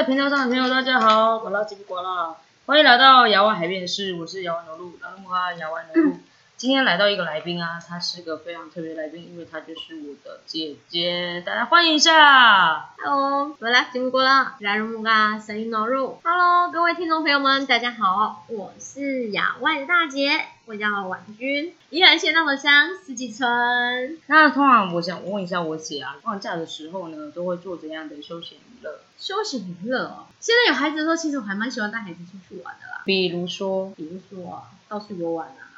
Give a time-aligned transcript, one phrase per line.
[0.00, 2.34] 在频道上的朋友，大家好，我拉吉布瓜啦，
[2.64, 6.12] 欢迎来到亚湾海边的事，我是亚湾牛路，拉木哈亚湾罗露。
[6.60, 12.90] 今天来到一个来宾啊，他是个非常特别的来宾，因为他就是我的姐姐，大家欢迎一下。
[12.98, 16.18] Hello，我来节目过了，来入木嘎声音导入。
[16.22, 20.32] Hello，各位听众朋友们，大家好，我是亚外的大姐，
[20.66, 24.18] 我叫婉君，依然现到的乡四季春。
[24.26, 29.00] 那通常我想问一下我姐啊，放假的时候呢，都会做怎样的休闲娱乐？
[29.18, 35.69] 休闲娱乐哦，现在有孩子的时候，其实我还蛮喜欢带孩子出去玩的啦，比如说，比如说啊到处游玩啊。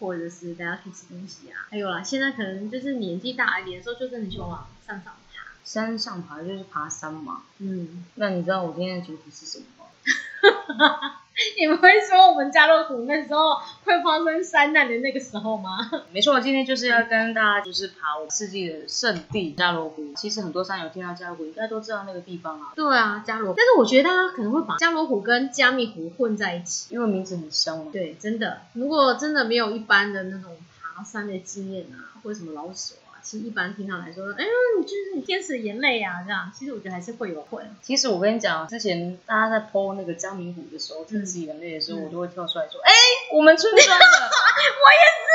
[0.00, 5.20] 或者是大家去吃东西啊，还有啦，现在可能就是年纪大一点的时候，就真的很喜欢往山上爬。
[5.62, 7.42] 山上爬就是爬山嘛。
[7.58, 11.20] 嗯，那你知道我今天的主题是什么吗？
[11.58, 13.54] 你们会说我们加罗湖那时候
[13.84, 15.90] 会发生山难的那个时候吗？
[16.12, 20.12] 没错，今天就是要跟大家就是爬我世纪的圣地加罗湖。
[20.16, 26.94] 其实很多山友听到加罗湖，应该都知道那个地方啊，对啊，加罗，但是我觉得大家可能会把加罗湖跟加密湖混在一起。
[26.94, 27.86] 因为名字很香嘛。
[27.92, 34.44] 对，真的，如果真的没有一般的那种爬山的经验啊，或者什么老手啊，其实一般听他来说，哎，
[34.78, 37.64] 你就是你天使的眼泪啊，这样，其实我觉得还是会有混。
[37.82, 42.92] 其实我跟你讲，之前大家在 PO 那个江明虎的时候，天使眼泪的时候，嗯我都会跳出来说，哎、
[43.32, 44.04] 我们村庄的。
[44.04, 45.30] 我也是，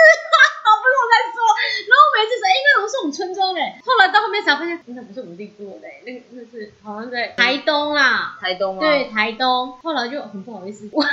[0.65, 1.37] 好不是我在说，
[1.85, 8.37] 然后我每次说，哎，那种是我们村庄的，后来到后面才发现，那不是我们地做的，那个那是好像在台东啊。
[8.39, 11.03] 台东啊，对，，台东，后来就很不好意思，我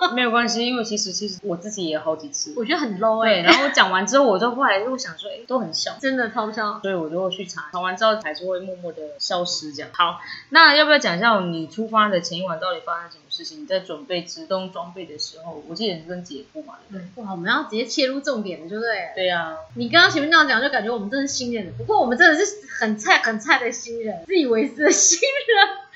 [0.14, 2.52] 没有关系，因为其实其实我自己也有好几次。
[2.56, 5.96] 我觉得很 low 哎、对，然后我讲完之后，我就后来就想说，哎、都很笑。
[6.00, 6.80] 真的超像。
[6.82, 9.90] 所以我就会去查，查完之后还是会默默的消失这样。
[9.92, 13.62] 好，那要不要讲一下你出发的前一晚到底发生什么事情？
[13.62, 17.24] 你在准备直东装备的时候，我记得你是跟姐夫嘛，对不对？
[17.24, 19.10] 哇，我们要直接切入重点了，对不对？
[19.14, 25.86] 对呀、你刚刚前面那样讲，就感觉我们真是新人，不过我们真的是很菜很菜的新人，自以为是的新人。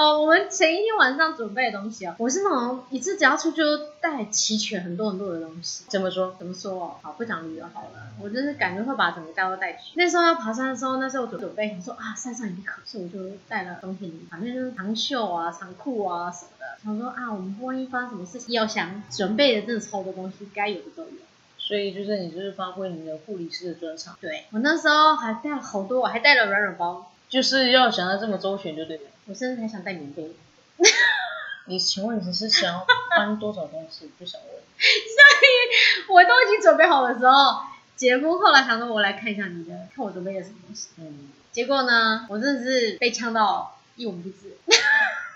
[0.00, 3.64] 呃，我们前一天晚上准备的东西啊，我是那种一次只要出去就
[4.00, 5.84] 带齐全很多很多的东西。
[5.88, 6.34] 怎么说？
[6.38, 6.94] 怎么说哦？
[7.02, 9.92] 好，不讲旅游好了，我就是感觉会把整个家都带去。
[9.96, 16.78] 那时候要爬山的时候，那时候我准备想说啊，山上一定可，所以我就带了冬天，反正就是长袖啊、长裤啊什么的。
[16.82, 21.10] 想说啊，我们万一发生什么事情，要想准备的真的超多东西，该有的都有。
[21.58, 29.02] 所以就是你就是发挥你的护理师的专长，对我那时候还带了好多，我还带了软软包，就是要想要这么周全就对了。
[29.30, 30.34] 我甚至还想带棉被。
[31.66, 32.84] 你请问你是想要
[33.16, 34.10] 搬多少东西？
[34.18, 34.50] 不想问。
[34.50, 37.60] 所以我都已经准备好的时候，
[37.94, 40.88] 姐夫后来想说，我来看一下你的，看我准备了什么东西。
[40.96, 44.56] 嗯，结果呢，我真的是被呛到一文不值。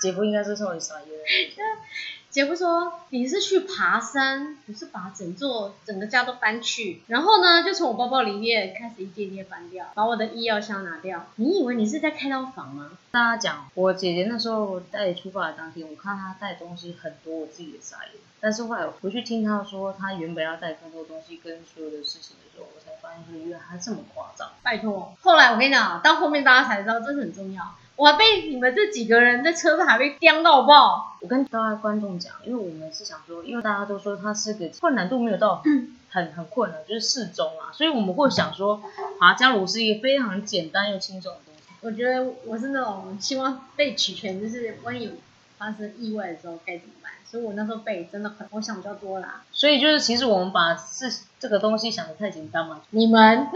[0.04, 1.81] 姐夫应该是稍微傻眼了。
[2.28, 7.00] 姐夫说：“你是去爬山，不是把整座整个家都搬去。
[7.06, 11.25] 然后呢，就从我包包里面开始一件一件搬掉，把我的医药箱拿掉。
[11.37, 12.91] 你以为你是在开刀房吗？
[13.12, 18.14] 大家讲，我姐姐那时候带出发的当天，我看她带东西很多，我自己也傻眼。
[18.41, 24.50] 但是后来回去听她说，她原本要带更多东西跟所有的事情的时候，我才发现说原来她这么夸张。
[24.60, 25.14] 拜托。
[25.22, 27.76] 后来我跟你讲，到后面大家才知道，这是很重要。
[27.97, 31.16] 我还被你们这几个人在车上还被刁到爆。
[31.21, 35.62] 我跟大家观众讲，因为我们是想说，因为大家都说它是个困难度没有到
[36.10, 38.82] 很很困难，就是适中啊，所以我们会想说，
[39.21, 41.62] 爬加罗是一个非常简单又轻松的东西。
[41.81, 45.12] 我觉得我是那种希望被取全，就是万一有
[45.56, 47.12] 发生意外的时候该怎么办。
[47.25, 49.43] 所以我那时候背真的很，我想比较多啦。
[49.53, 53.49] 所以就是其实我们把事这个东西想的太简单嘛，你们。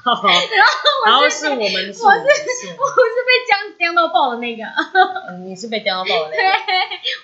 [1.06, 4.64] 然后是我们是我们是，我是被僵刁到爆的那个，
[5.28, 6.44] 嗯你是被刁到爆的那对。，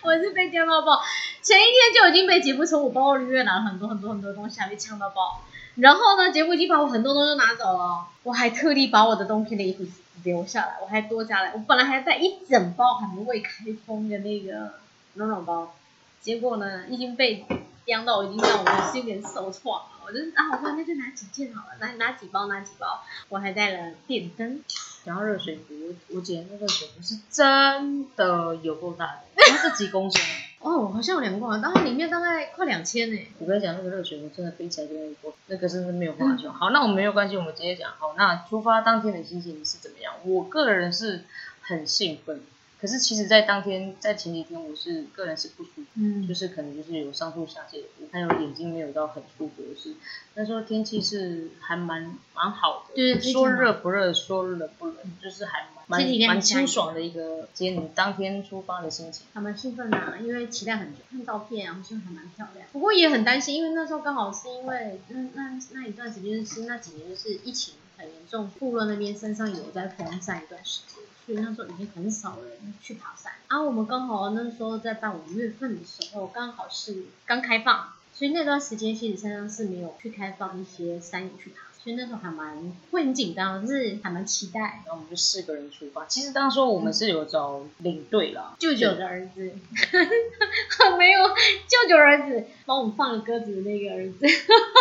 [0.03, 1.01] 我是被刁到爆。
[1.43, 5.43] 前一天就已经被杰夫从我包包里面拿了很多很多很多东西，还被呛到爆。
[5.77, 9.85] 然后呢，杰夫已经把我很多东西都拿走了哦，我还特地把我的冬天的衣服
[10.25, 14.75] 留下来，我还多加了，我本来还带一整包还没未开封的那个
[15.15, 15.75] 暖暖包，
[16.21, 17.45] 结果呢，已经被
[17.87, 19.91] 刁到，已经让我心里受创了。
[20.05, 24.63] 我就啊，我说那就拿几件好了，拿拿几包拿几包，我还带了电灯。
[25.05, 30.35] 然后热水壶，我我姐那热水壶是真的有够大的，它是几公升啊？
[30.59, 33.21] 哦，好像有两罐，但它里面大概快两千呢。
[33.39, 36.51] 我跟你讲，那个热水壶真的背起来就那个，那个真的没有话说。
[36.51, 37.93] 好，那我们没有关系，我们直接讲。
[38.01, 40.13] 好，那出发当天的心情是怎么样？
[40.25, 41.25] 我个人是
[41.61, 42.43] 很兴奋，
[42.81, 47.83] 可是其实，在当天，在前几天，我是个人是不舒服，嗯就是可能就是有上吐下泻
[48.13, 49.95] 还有眼睛没有到很舒服的是，
[50.35, 59.27] 那时候天气是还蛮蛮好的，对说热不热，说冷不冷，就是还蛮蛮蛮清爽的一个今天你当天出发的心情。
[59.33, 62.67] 还蛮兴奋的、啊，因为期待很久，看照片啊，好像还蛮漂亮。
[62.73, 70.96] 不过也很担心，因为那时候刚好是因为那那那一段时间是那几年就是疫情很严重，部落那边山上有在封山一段时间，
[71.27, 73.33] 所以那时候已经很少人去爬山。
[73.49, 81.67] 然、后我们刚好那时候在办五月份的时候，刚好是刚开放，所以那段时间其实山上是没有去开放一些山友去爬。
[81.87, 84.83] 所以那时候还蛮会很紧张，就是还蛮期待。
[84.85, 86.05] 然后我们就四个人出发。
[86.07, 89.53] 其实当时我们是有找领队啦，舅舅的儿子，
[90.99, 94.27] 没有舅舅儿子帮我们放了鸽子的那个儿子。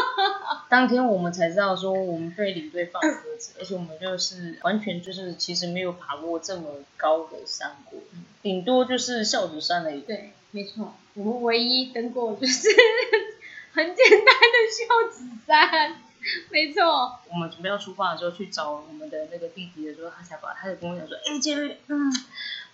[0.68, 8.00] 当天我们才知道说我们被领队放鸽子，而且我们就是完全就是其实没有爬过这么高的山过，
[8.42, 10.02] 顶多就是孝子山而已。
[10.02, 12.68] 对，没错，我们唯一登过就是
[13.74, 16.02] 很简单的孝子山。
[16.50, 22.12] 没错，我们准备要出发的时候，去找我们的那个弟弟的时候，他才把，他就跟我讲说，哎，杰瑞，嗯，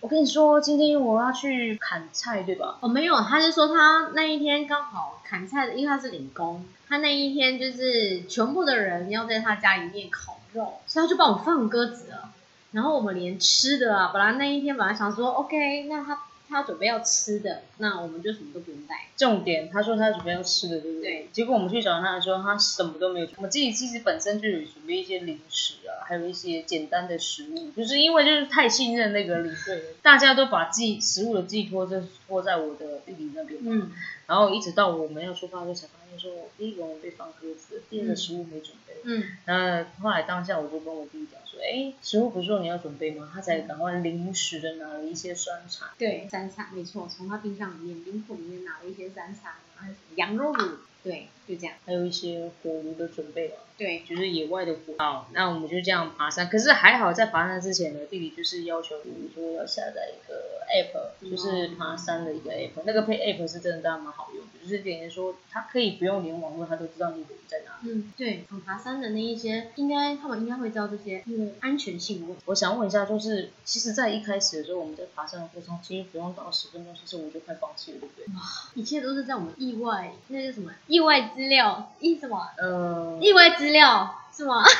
[0.00, 2.78] 我跟你说，今天我要去砍菜，对吧？
[2.80, 12.32] 哦，没有，他是说他那一天刚好砍菜的，因为他是领工，他那一天就是全部的人要在他家里面烤肉，所以他就帮我放鸽子了。
[12.72, 16.18] 然后我们连吃的啊，本来那一天本来想说，OK，那他。
[16.52, 19.08] 他准备要吃的，那我们就什么都不用带。
[19.16, 21.10] 重点，他说他准备要吃的，对不对？
[21.10, 21.28] 对。
[21.32, 23.28] 结果我们去找他的时候，他什么都没有。
[23.36, 33.58] 我们自己其实本身就有准备一些零食啊，还有一些简单的食物，就是因为就是太信任那个领队了，大家都把寄食物的寄托就托在我的弟弟那边。
[33.62, 33.90] 嗯。
[34.26, 38.94] 然后一直到我们要出发的时候，才发现说，第一个我们被放鸽子，第二个食物没准备。
[39.04, 39.24] 嗯。
[39.46, 43.30] 那后来当下我就跟我弟弟讲说，哎，食物不是说你要准备吗？
[43.32, 45.86] 他才赶快临时的拿了一些酸菜。
[45.98, 50.76] 对，酸菜没错，从他冰箱里面冰库里面拿了一些酸菜，然后羊肉卤。
[51.02, 53.56] 对，就这样，还有一些火炉的准备吧。
[53.76, 54.94] 对，就是野外的火。
[54.98, 56.48] 好，那我们就这样爬山。
[56.48, 62.70] 可是还好，在爬山之前呢，弟弟就是要求，比如说要下载一个 app，就是爬山的一个 app。
[62.84, 64.42] 那个配 app 是真的，当然蛮好用。
[64.62, 67.80] 就是等于说，它可以不用连网络，它都知道你人在哪。
[67.84, 72.42] 嗯，对，爬山的那一些，应该他们应该会知道这些，因为安全性问题。
[72.46, 78.26] 我想问一下，就是其实，在一开始的时候，我们在爬山的过程中，其实不用到十分钟，其实我就快放弃了，对不对？
[78.36, 78.40] 哇，
[78.74, 80.72] 一切都是在我们意外，那是什么？
[80.86, 81.92] 意外资料？
[81.98, 82.46] 意什么？
[82.56, 84.62] 呃，意外资料是吗？
[84.62, 84.70] 我怎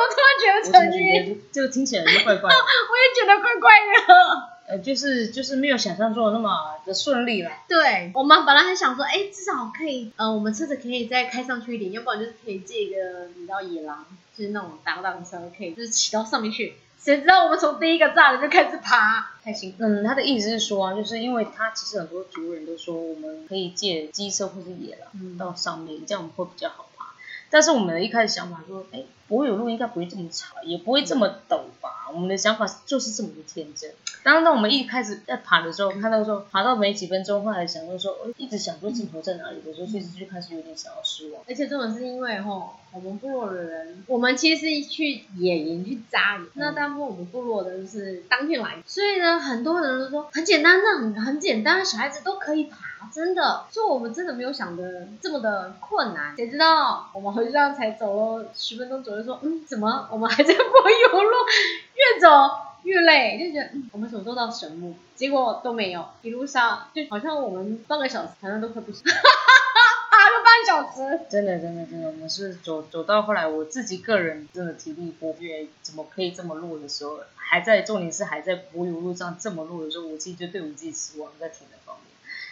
[0.00, 1.42] 么突然觉得成语？
[1.52, 2.48] 这个听起来就怪怪。
[2.48, 2.56] 的。
[2.56, 4.48] 我也觉得怪怪的。
[4.68, 7.50] 呃，就是就是没有想象中的那么的顺利了。
[7.68, 14.06] 对，我们本来还想说，哎，至少可以，呃，我们车子可以再开上去一点，要不然就是可以借一个你知道野狼，
[14.36, 16.74] 就是那种挡挡车，可以就是骑到上面去。
[16.98, 19.74] 谁知道我们从第一个栅栏就开始爬，开心。
[19.78, 27.06] 嗯，他的意思是说啊，就是因为他其实很多族人都说，我们可以借机车或是野狼到上面，这样我们会比较好爬。
[27.50, 32.08] 但是我们的一开始想法说，哎，柏油路应该不会这么长，也不会这么陡吧？
[32.12, 33.90] 我们的想法就是这么的天真。
[34.24, 41.42] 当当我们一开始在爬的时候，看到说爬到没几分钟，后来想说说，一直想说镜头在哪里的时候，其实就开始有点想要失望。
[41.48, 53.66] 而且这种是因为吼，我们部落的人，我们其实是去野营去扎营，那大部分我们部落的人是当天来，所以呢，很多人都说很简单，那很很简单，小孩子都可以爬，真的。
[53.70, 56.34] 所以我们真的没有想的这么的困难。
[56.36, 61.36] 谁知道我们回去才走了十分钟左右，说嗯，怎么我们还在柏油路，
[61.94, 62.28] 越走。
[62.84, 69.02] 越累就觉得我们什么时候到神木，结果都没有，一路上就好像我们半个小时好像都快不行，
[70.10, 71.20] 爬了半小时。
[71.28, 82.06] 真的真的真的，我们是走走到后来，我自己个人真的体力不越，怎么可以这么弱的时候，还在重点是还在柏油路上这么弱的时候，我自己就对我自己失望在体能方面。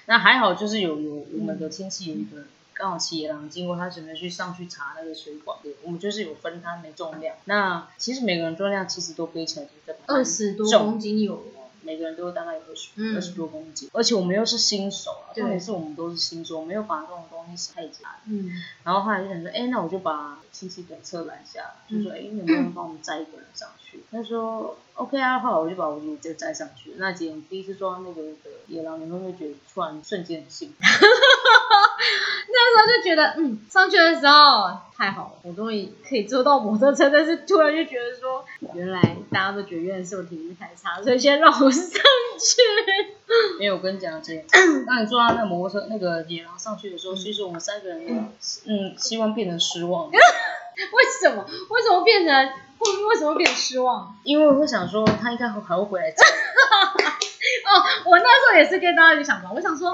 [0.06, 2.42] 那还好，就是有有我们的天气有一个。
[2.76, 5.58] 刚好骑野狼经过，他准备去上去查那个水管。
[5.62, 7.36] 对，我们就是有分他的重量。
[7.44, 11.44] 那其实每个人重量其实都背起来就在二十多公斤有。
[11.82, 18.04] 每个人都大概有二十二十多公斤，而且我们又是新手啊，重点是我们都是新手，没有把这种东西太紧。
[18.24, 18.50] 嗯。
[18.82, 24.02] 然后后来就想说，哎，那我就把亲戚等车拦下，就说，哎，能不能帮我们载一个人上去？
[24.10, 25.38] 他说，OK 啊。
[25.38, 26.94] 后来我就把我弟弟载上去。
[26.96, 28.32] 那姐第一次坐到那个
[28.66, 30.88] 野狼，你会不会觉得突然瞬间很兴奋？
[32.48, 37.10] 那时候就觉得，嗯，上去的时候太好了，我终于可以坐到摩托车。
[37.10, 39.00] 但是突然就觉得说，原来
[39.32, 42.56] 大家都觉得原来是我体力太差，所以先让我上去。
[43.58, 44.44] 没有，我跟你讲这样，
[44.86, 48.32] 当你坐到那个摩托车那个野狼上去的时候，其实我们三个人，
[48.66, 50.10] 嗯，希望变成失望。
[50.10, 50.18] 为
[51.20, 51.44] 什么？
[51.70, 52.34] 为什么变成？
[52.78, 54.14] 为为什么变失望？
[54.22, 56.08] 因为我会想说，他应该还会回来。
[56.10, 57.70] 哦，
[58.04, 59.90] 我那时候也是跟大家想嘛，我想说。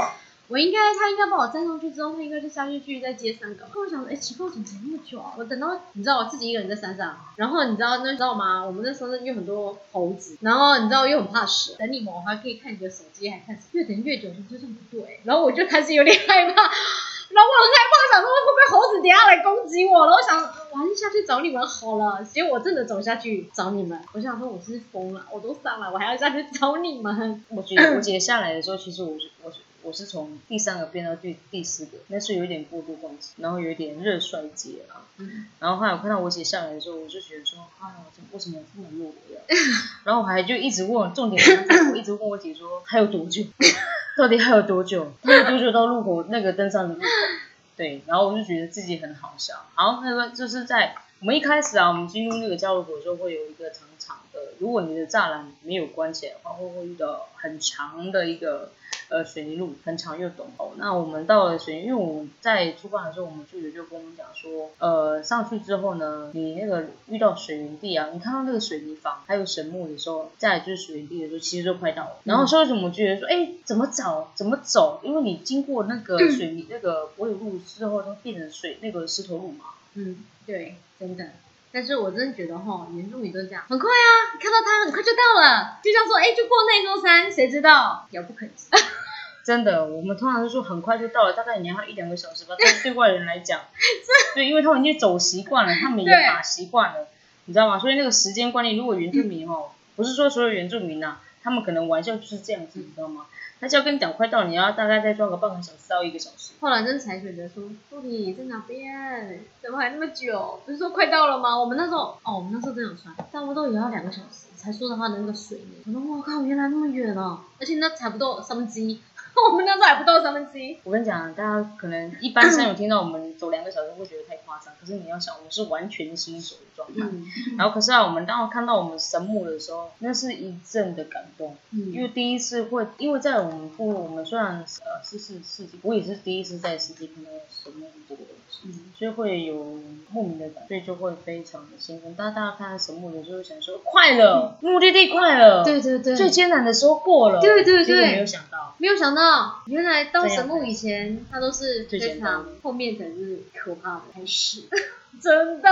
[0.53, 3.65] 我应该，他应该把我载上去之后，他应该就下去继续再接三个。
[3.75, 5.33] 我想，哎，奇怪，怎么等那么久啊？
[5.39, 8.63] 我等到，你知道我自己一个人在山上，然后你知道那知道吗？
[8.63, 15.21] 我们那时候有很多猴子，然后你知道又很怕蛇，等你们，我还可以看你的手机，还看越等越久，就这么不对。
[15.25, 16.53] 然后我就开始有点害怕，
[17.33, 20.05] 然后我很害怕，想说会不会猴子等下来攻击我？
[20.05, 20.53] 然后想。
[20.73, 22.25] 我还是下去找你们好了。
[22.25, 27.45] 结果我真的走下去找你们，我想说我是疯了，我都上来，我还要下去找你们。
[27.55, 29.59] 我觉得我姐下来的时候，其实我是我是
[29.93, 35.05] 我是从第三个变到第第四个，那是有一点过度关系，然后有一点热衰竭啊。
[35.19, 39.43] 嗯，然后后来我看到我姐下来的时候，我就觉得说，哎呀，怎么为什么这么弱呀？
[40.05, 43.45] 然后我还就一直问，重点是我一直问我姐说，还有多久？
[44.17, 45.13] 到底还有多久？
[45.25, 47.07] 还有多久到路口那个登山的路口？
[47.77, 49.67] 对，然后我就觉得自己很好笑。
[49.75, 58.73] 好，那个就是在我们一开始啊，我们进入那个交流口的时候，会有一个长长的，如果你的栅栏没有关起来的话，会会遇到很长的一个
[59.09, 60.45] 呃水泥路，很长又陡。
[60.57, 72.17] 哦，那我们到了水泥，因为我们在出发的时候，我们助理就跟我们讲说，呃，上去之后呢，你那个遇到水源地啊，你看到那个水泥房还有神木的时候，再来就是水源地的时候，其实就快到了。
[72.25, 75.01] 然后所以我们觉得说，哎，怎么找怎么走？
[75.03, 79.67] 因为你经过那个水泥那个柏油路之后，它变成水那个石头路嘛。
[79.95, 81.27] 嗯，对，真的。
[81.73, 88.67] 但是我真的觉得哈，原住民都这样，很快啊，你看到他很快就到了，就像说，哎，就过那座山，谁知道遥不可及。
[89.45, 92.55] 真的，我们通常是说很快就到了，大概你要一两个小时吧。
[92.59, 93.61] 但是对外人来讲，
[94.37, 97.09] 对，因为他们已经走习惯了，他们也对打习惯了，
[97.47, 97.79] 你知道吗？
[97.79, 103.27] 所以那个时间观念，如果原住民哦，不是说所有原住民呐、他们可能玩笑就是这样子，你知道吗？
[103.63, 106.51] 他就要跟你讲快到，你要大概再坐个半个小时到一个小时。
[106.59, 109.39] 后来真才选择说，助理在哪边？
[109.63, 110.59] 怎么还那么久？
[110.67, 111.57] 不是说快到了吗？
[111.57, 115.81] 我们那时候，哦，我们那时候真有算，差不多也要两个小时才说到他的那个水泥。
[115.87, 119.01] 我说我靠，原来那么远啊，而且那差不多三分之一，
[119.51, 120.79] 我们那时候还不到三分之一。
[120.85, 127.07] 我跟你讲，大家可能一般山友听到我们走两个小时会觉得太夸张，可是你要想，我们是完全新手的状态。
[127.11, 131.57] 嗯然后可是啊，我们当看到我们神木的时候，那是一阵的感动。
[131.71, 139.81] 因嗯为第一次会，因为在我们部落，我们虽然呃是是世纪，我也是第一次在四级看到神木这个东西，嗯，所以会有
[140.11, 142.15] 莫名的感，所以就会非常的兴奋。
[142.17, 154.63] 但大家看到神木的时候，想说快了，目的地快了，对对对，最艰难的时候过了，对对对没有想到，没有想到，原来到神木以前，它都是最非常后面才是可怕的开始，
[155.21, 155.69] 真的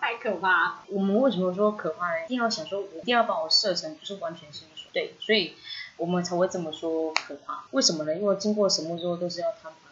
[0.00, 0.80] 太可怕。
[0.88, 2.24] 我们为什么说可怕呢？
[2.26, 5.54] 一定要想说，我一定要把我设成就是完全新手，对，所以
[5.96, 7.64] 我们才会这么说可怕。
[7.70, 8.14] 为什么呢？
[8.14, 9.87] 因为经过神木之后都是要攀爬的方式，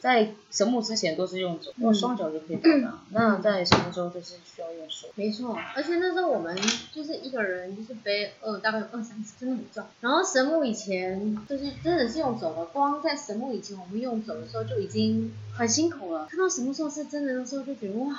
[0.00, 2.98] 在神木之前都是用走，用双脚就可以到达。
[3.10, 5.08] 那在神木之后就是需要用手。
[5.14, 6.56] 没错，而且那时候我们
[6.92, 9.84] 就是一个人就是背二大概有二三十，真的很重。
[10.00, 16.26] 然后神木以前就是真的是用走的，光在神木以前我们用走的时候就已经很辛苦了。
[16.26, 18.16] 看到神木时候是真的的时候就觉得哇。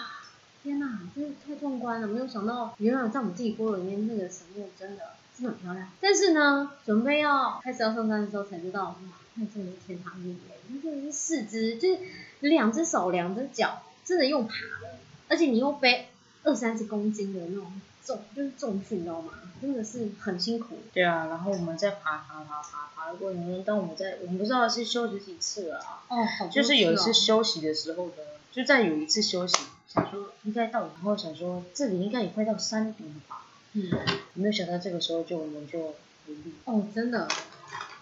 [0.64, 2.08] 天呐，真是太壮观了！
[2.08, 5.04] 没有想到，原来在我们自己锅里面，那个神木真的
[5.38, 5.88] 真的很漂亮。
[6.02, 8.96] 但是呢，准备要开始要上山的时候才知道，哇，
[9.36, 10.38] 那真的是天堂地狱，
[10.70, 12.00] 那真的是四肢，就是
[12.42, 14.96] 两只手、两只脚，真的用爬的，
[15.28, 16.10] 而且你又背
[16.44, 19.34] 二三十公斤的那种重，就是重训，你知道吗？
[19.60, 20.78] 真的是很辛苦。
[20.94, 28.14] 对啊，然后我们在爬爬爬爬爬的过程中，当我们在我们不知道是休息几次了啊，哦，好多就是有一次休息的时候呢，
[28.52, 33.90] 就在有一次休息，想说应该到，然后想说这里应该也快到山顶了吧，嗯，
[34.34, 36.54] 没有想到这个时候就我们就无力。
[36.66, 37.28] 哦，真的，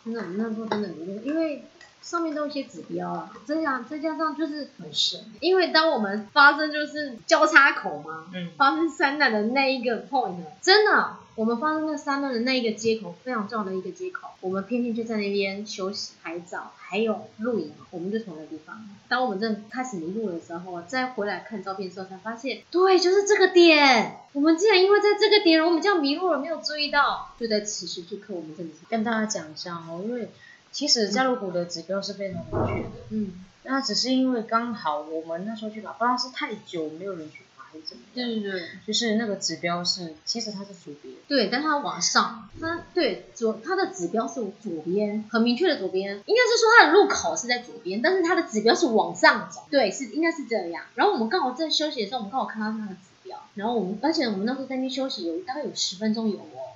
[0.04, 1.64] 真的，那时候真的离异，因为
[2.06, 18.88] 上面都有一些指标啊，再加再加上就是很神，因为当我们发生就是交叉口嘛，嗯，发生三难的那一个 point，真的，我们发生那三难的那一个接口非常重要的一个接口，我们偏偏就在那边休息、拍照，还有露营，我们就从那个地方。
[19.08, 30.30] 当我们真的开始迷路的时候，再回来看照片的时候，才发现，对，就是这个点，我们竟然因为在这个点，我们这样迷路了，没有注意到，就在此时此刻，我们真的是，跟大家讲一下哦，因为
[30.76, 33.32] 其实加鲁谷的指标是非常明确的，嗯，
[33.64, 38.68] 那只是因为刚好我们那时候去爬，不知道是太久没有人去爬还是怎么样，对对对。
[38.86, 50.84] 就是那个指标是，其实它是左边，对，但它往上，它对左它的指标是左边，很明确的左边，应该是说它的入口是在左边，但是它的指标是往上走，对，是应该是这样。
[50.96, 56.75] 然后我们刚好在休息的时候，我们刚好看到它的指标，然后我们而且我们那时候在那边休息有大概有十分钟有哦，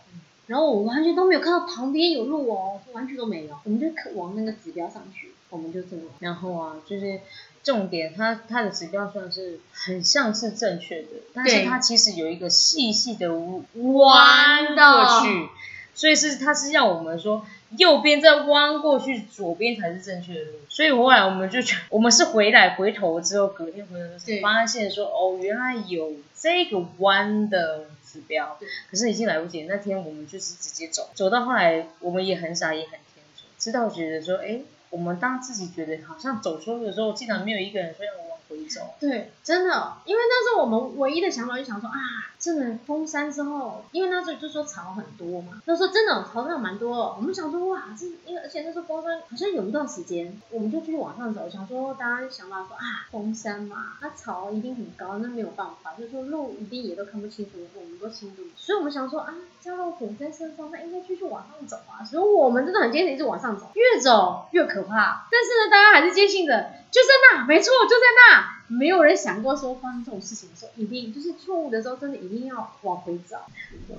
[0.49, 6.01] 然后我完全都没有看到旁边有路哦，完全都没有，我们就可往那个指标上去，我们就这么。
[6.17, 7.19] 然后啊，就是
[7.63, 15.49] 重点，它它的指标算是很像是正确的，但是它其实有一个细细的弯过去，
[15.93, 17.45] 所以是它是要我们说
[17.77, 20.51] 右边再弯过去，左边才是正确的路。
[20.69, 29.63] 所以后来我们就觉 我们是回来回头之后，隔天回头的时候发现说，哦，原来有这个弯的指标对，可是已经来不及。
[29.63, 38.95] 那天我们就是直接走，走到后来我们也很傻也很天真，直到觉得说，哎，我们当自己觉得好像走错路的时候，竟然没有一个人说要往回走。
[38.99, 41.95] 对，真的，因为那时候我们唯一的想法就想说啊，
[42.39, 68.58] 真的封山之后，因为那时候就说草很多嘛，那时候真的草真的蛮多，我们想说哇，这因为而且那时候封山好像有一段时间，我们就继续往上走，想说大家想法说啊，封山嘛，那草一定很高，那没有办法，就是说路一定也都看不清楚，我们都清楚，所以我们想说啊，加到火在身上，那应该继续往上走啊，所以我们真的很坚持一直往上走，越走越可怕，但是呢，大家还是坚信着就在那，没错，就在那。
[68.69, 73.47] 没有人想过说发生这种事情的时候，一定就是错误的时候，真的一定要往回找。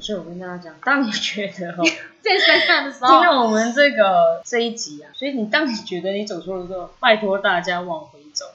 [0.01, 1.85] 所以我跟大家讲，当你觉得哦，
[2.23, 8.47] 在山上的时候，听到我们这个这一集啊，所以你当你觉得你走错了之后，拜托大家往回走，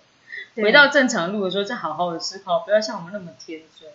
[0.56, 3.90] 回到正常路的时候，再好好的思考，不要像我们那么天真。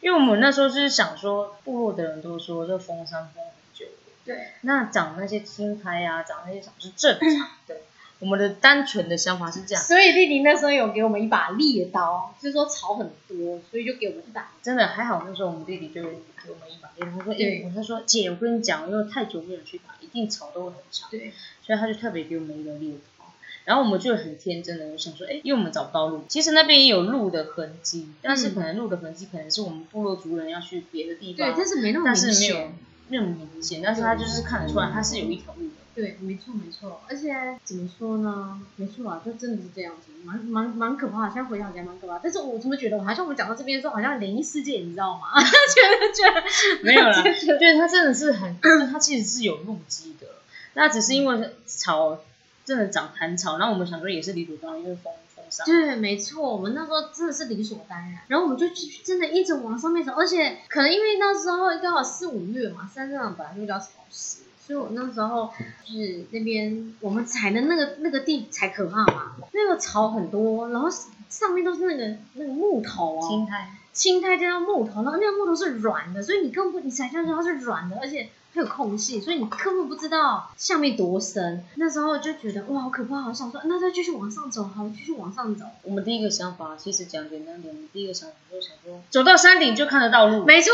[0.00, 3.92] 因为我们那时候就是想说，部落的人都说这封山封很久了，
[4.24, 7.76] 对那长那些青苔啊，长那些草是正常的。
[8.18, 14.52] 我们的单纯的想法是这样，所以弟弟那时候有给我们一把猎刀，就是说草很多，所以就给我们一把。
[14.62, 16.08] 真的还好，那时候我们弟弟就给
[16.48, 21.32] 我们一把猎刀，他说：“对哎，他说姐，我跟你讲，因为太久没有去打，一定草都会很长。”对，
[21.62, 23.26] 所以他就特别给我们一个猎刀。
[23.66, 32.78] 然后我们就很天真的想说，哎，因为我们找不到路，其实那边也有路的痕迹，但是可能路的痕迹可能是我们部落族人要去别的地对，方，但是没那么明但是没有显。
[33.08, 35.74] 那么明显，但是他就是看得出来，他是有一条路的。
[35.96, 37.34] 对，没错没错，而且
[37.64, 38.60] 怎么说呢？
[38.76, 41.32] 没错啊，就真的是这样子，蛮蛮蛮可怕的。
[41.32, 45.32] 现在回想起来蛮可怕，但是我怎么觉得，好像我们讲到这边的时候，好像灵异事件，你知道吗？
[45.40, 46.46] 觉得觉得
[46.82, 50.26] 没有啦，觉得就是它真的是很，它其实是有路基的，
[50.74, 52.18] 那只是因为草
[52.66, 55.64] 真的长寒草，然后我们想说也是理所当然，因为风风沙。
[55.64, 58.66] 对，没错，我们那时候真的是理所当然，然后我们就
[59.02, 65.52] 真的一直往上面走，而且可能因为那时候刚好四五月嘛，山上本来就比较潮湿，所以我那时候
[65.84, 70.88] 就是那边我们踩的那个那个地才可怕嘛，那个草很多，然后
[71.28, 81.64] 上面都是那个那个木头哦，青苔，青苔加上木头，然后那个木头是软的，所以你根本不你踩下去它是软的，而且还有空隙，所以你根本不知道下面多深。
[81.76, 85.66] 那时候就觉得哇好可怕，好想说那再继续往上走，好继续往上走。
[85.82, 90.44] 我们第一个想法其实讲简单点，我们第一个想法就是想说，走到山顶就看得到路。
[90.44, 90.72] 没错，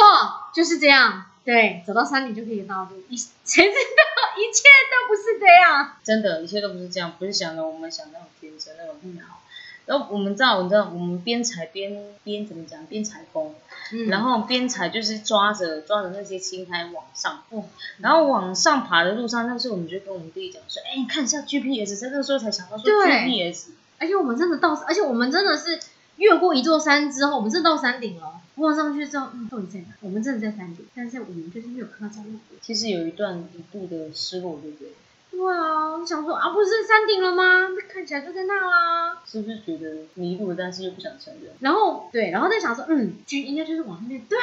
[0.55, 1.24] 就是这样。
[1.44, 5.96] 对，走到山顶就可以到路，一谁知道一切都不是这样。
[6.05, 9.40] 真的，一切都不是这样，不是想的我们想那种天真那种美好。
[9.85, 13.52] 然后我们知道，你知道，我们边踩边边怎么讲，边采风，
[13.92, 17.64] 嗯然后边踩就是抓着抓着那些青苔往上，哦，
[17.98, 25.81] 然后往上爬的路上，那时候我们就跟我们弟弟讲说，哎，你看一下 GPS，在那个时候才想到说 GPS，而且我们真的到，而且我们真的是
[26.16, 28.35] 越过一座山之后，我们真的到山顶了。
[28.57, 29.87] 望上去之后，嗯，到底在哪？
[30.01, 32.61] 我们真的在山顶，但是我们就是没有看到降落点。
[32.61, 34.88] 其实有一段一度的失落，对不对？
[35.31, 37.69] 对啊，我想说啊，不是山顶了吗？
[37.69, 39.23] 那看起来就在那啦。
[39.25, 41.53] 是不是觉得迷路了，但是又不想承认？
[41.61, 44.38] 然后对，然后再想说，嗯，就应该就是往那边，对，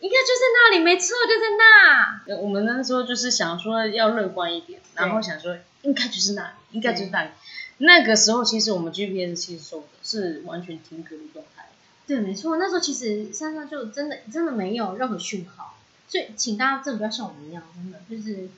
[0.00, 2.20] 应该就在那里，没错，就在那。
[2.26, 7.30] 呃我们那时候就是想说要乐观一点，然后想说应该就是那里，应该就是那里。
[7.78, 11.63] 那个时候其实我们 GPS 其实收的是完全停格的状态。
[12.06, 15.74] 对，没错，那时候其实山上就真的真的没有任何讯号，
[16.06, 18.48] 所以请大家真的不要像我们一样，真的就是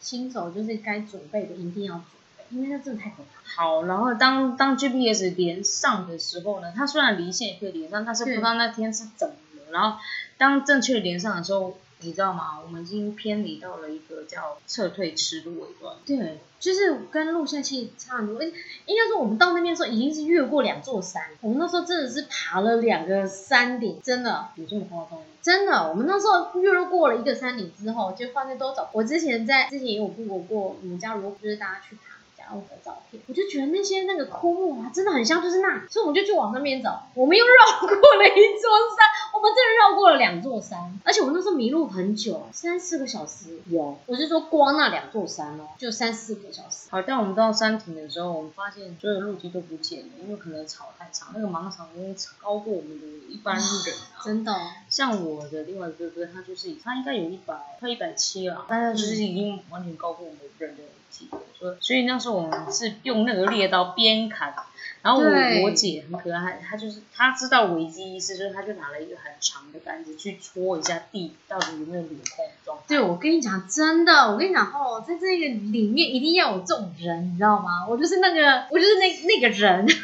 [0.00, 2.04] 新手就是该准备的一定要准
[2.36, 3.62] 备，因为那真的太可怕。
[3.62, 9.70] 好，然后当当 GPS 连上的时候呢，它虽然离线也可以连上，但是不知道那天是怎么了。
[9.70, 9.98] 然后
[10.36, 12.60] 当正确连上的时候，你知道吗？
[12.62, 15.96] 我们已经偏离到了一个叫撤退吃路尾端。
[16.04, 25.24] 对，就是跟路线其实差很多，应该说我们到那边的时候已经是越过两座山，我们那时候真的是爬了两个山顶，真的有这么夸张吗？
[25.40, 28.88] 真的，我们那时候越过了一个山顶之后，就发现都走。
[28.92, 32.15] 我之前在之前也有播过过，我们家如果就是大家去爬
[32.46, 36.90] 家务的照片，我就觉得那些那个枯木啊，真的很像就是那，所以我们就去往那边走。
[37.14, 43.98] 我们又绕过了一座山，我们真的绕过了两座山，而且我那时候迷路很久，三四个小时有。
[44.06, 46.88] 我是说光那两座山哦，就三四个小时。
[46.90, 54.22] 好，但我们到山顶的时候，我们发现所有路基都不见了，因为可能草太长，那个芒草因为超过我们的一般人啊。
[54.24, 54.56] 真的、哦，
[54.88, 64.54] 像我的另外一个哥哥，他就是他应该有一百，快一百七了，但是就是已经完全高过我们人的所以所以那时候我们是用那个猎刀边砍，
[65.02, 72.84] 然后我我姐很可爱，她就是她知道危机意识，所以她就拿了一个很长的杆子去戳一下地，到底有没有流空状态。
[72.88, 77.86] 对，我跟你讲，真的，我跟你讲哦，在这个里面一定要有这种人，你知道吗？
[77.88, 80.00] 我就是那个，我就是那那个人， 就是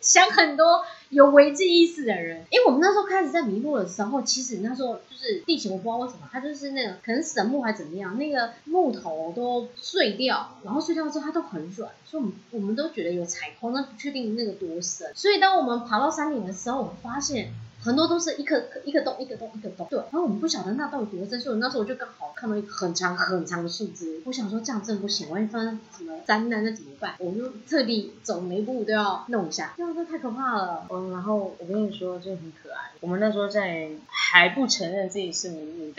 [0.00, 2.44] 想很多，有危机意识的人。
[2.50, 15.10] 因为我们那时候开始在迷路的时候，其实那时候就是地形，我不知道为什么，它就是那个可能神木还怎么样，那个木头都碎掉，然后碎掉之后它都很软，所以我们我们都觉得有踩空，那不确定那个多深。
[15.14, 17.52] 所以当我们爬到山顶的时候，我们发现。
[17.88, 19.98] 很多都是一颗一个洞一个洞一个洞，对。
[19.98, 27.14] 然后我们不晓得那到底多深，所以那时候我就刚好看到一个很长很长的树枝，我想说这样真的不行，万一发生什么灾难那怎么办？
[27.18, 30.86] 我就特地走每一步都要弄一下，这样这太可怕了。
[30.90, 32.90] 嗯，然后我跟你说，真的很可爱。
[33.00, 35.94] 我们那时候在还不承认自己是迷路。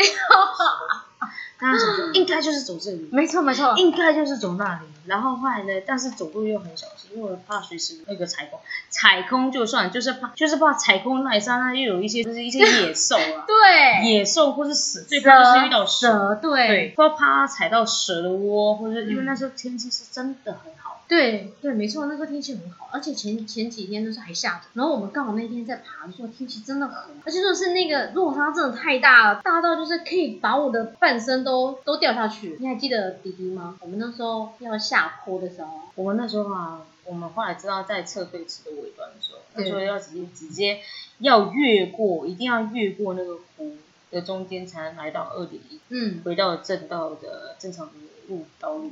[1.60, 1.89] 大家想说
[2.20, 4.82] 应该就是走这里，没错没错，应该就是走那里。
[5.06, 20.79] 然后后来呢，但是走路又很小心，因为怕随时那个踩空，踩空就算，就是怕就是怕踩空那一刹那又有一些就是一些野兽啊， 对，野兽或是蛇，最怕就是遇到蛇，对，对，或怕踩到蛇的窝，或者因为那时候天气是真的很好。
[21.10, 24.68] 对对，没错，那时候天气很好，而且前前几天都是还下着。
[24.76, 32.58] 然后我们刚好那天在爬的时候，天气真的很，而且就是那个落差真的太大了，大到就是可以把我的半身都都掉下去。
[32.60, 33.76] 你还记得滴滴吗？
[33.82, 40.80] 我们那时候要下坡的时候，我们那时候啊，我们后来知道在侧背池的尾端的时候，那时候要直接直接
[41.18, 43.76] 要越过，一定要越过那个湖
[44.12, 47.94] 的中间，才能来到二点一，嗯，回到正道的正常的
[48.28, 48.92] 路道路。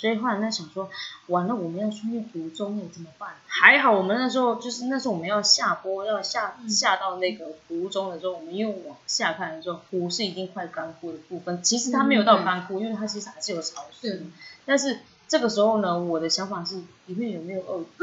[0.00, 0.88] 所以后来在想说，
[1.26, 3.30] 完了我们要穿越湖中了，怎么办？
[3.48, 11.60] 还好我们那时候就是那时候我们要下坡，要下下到那个湖中的时候，我们又往下看的时候，湖是已经快干枯的部分。
[11.64, 14.24] 其实它没有到干枯，因为它其实还是有潮湿。
[14.64, 17.86] 但是这个时候呢，我的想法是里面有没有鳄鱼？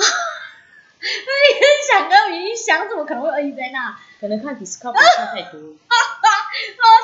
[1.00, 1.56] 那你
[1.90, 2.50] 想鳄鱼？
[2.50, 3.98] 你想怎么可能会鳄鱼在那？
[4.20, 5.62] 可能看 Discovery 看太多。
[5.88, 6.28] 哈哈，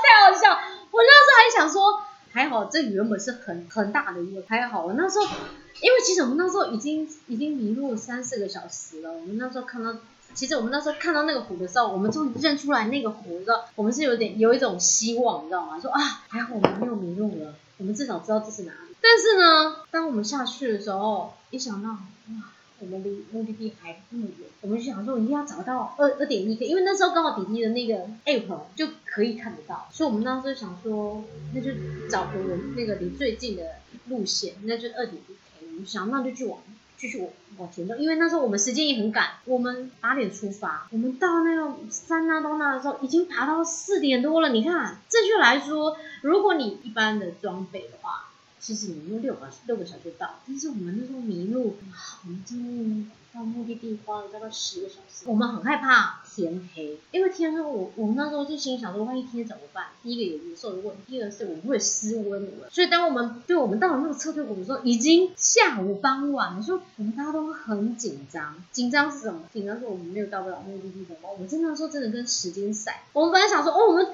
[0.04, 0.52] 太好笑！
[0.92, 2.04] 我那时候还想说。
[2.32, 4.42] 还好，这原本是很很大的一个。
[4.48, 9.12] 还好，我那时候，因为其实我们那时候已经已经迷路三四个小时了。
[9.12, 9.96] 我们那时候看到，
[10.34, 15.80] 其实我们那时候看到那个湖的时候，我们终于认出来那个湖的时候，我们是有点有一种希望，你知道吗？
[15.80, 18.96] 说啊，还好我们没有迷路了，我们至少知道这是哪里。
[19.02, 22.52] 但是呢，当我们下去的时候，一想到哇。
[22.82, 31.70] 我们离目的地还那么远，我们就想说，一定要找到二二点一 K，因为那时候刚好滴滴的那个 App 就可以看得到，所以我们当时想说，那就
[32.10, 33.76] 找我们那个离最近的
[34.08, 35.66] 路线，那就二点一 K。
[35.68, 36.60] 我们想，那就去往
[36.98, 44.50] 继续往往前走，因为那时候我们时间也很赶，我们八点出发，我们到那个山那东那的时候，已经爬到四点多了。
[44.50, 48.30] 你看，正确来说，如果你一般的装备的话。
[48.62, 51.78] 其实你用六个六个小时到，但是我们那时候迷路，
[52.24, 55.26] 我们今天到目的地花了大概十个小时。
[55.26, 59.88] 我们很害怕天黑，因为天黑，我我们那时候就心想说，万一天怎么办？
[60.04, 62.70] 第一个有野兽的问题，第二个是我们会失温了。
[62.70, 68.64] 所以当我们对我们到了那个撤退我们说，已经下午傍晚了，说我们大家都很紧张。
[68.72, 69.42] 紧张是什么？
[69.52, 71.32] 紧张是我们没有到不了目的地怎么？
[71.32, 73.06] 我们真的说真的跟时间赛。
[73.14, 74.06] 我们本来想说，哦，我们。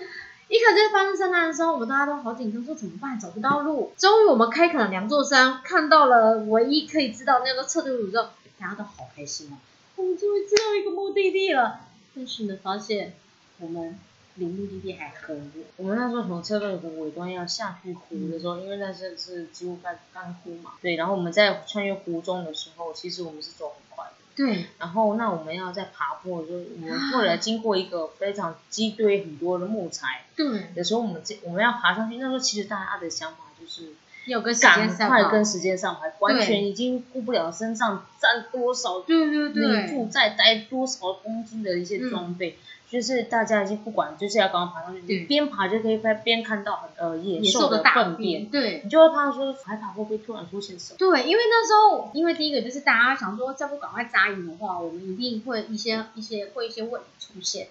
[0.50, 3.20] 一开始发生山难的时候，我们大家都好紧张，说怎么办？
[3.20, 3.92] 找不到路。
[3.98, 9.58] 终于我们开垦了两座山，看到了唯一可以知道那个撤退路之后，大家都好开心哦。
[9.98, 11.82] 我们终于知道一个目的地了。
[12.16, 13.14] 但是呢，发现
[13.60, 14.00] 我们
[14.36, 15.66] 离目的地还很远。
[15.76, 20.96] 我们那时候从撤退湖尾端要下去湖的时候，因为那是是几乎干干枯嘛，对。
[20.96, 24.06] 然后我们在穿越湖中的时候，其实我们是走很快。
[24.38, 33.94] 对，然后那我们要在爬坡，就我们为了经过一个非常积堆很多的木材，对，有时候我们这我们要爬上去，那时候其实大家的想法就是
[34.28, 42.60] 要跟赶快跟时间上爬，完全已经顾不了身上占多少，对对对，负债带多少公斤的一些装备。
[42.90, 50.98] 就是大家已经不管，就是要刚刚爬上去，你边爬就可以边看到呃野兽的粪便，对，你就会怕说海爬会不会突然出现什么？
[50.98, 57.68] 对，因为那时候，因为第一个就是大家想说再不赶快扎营的话，我们一定会一些一些会一些问题出现。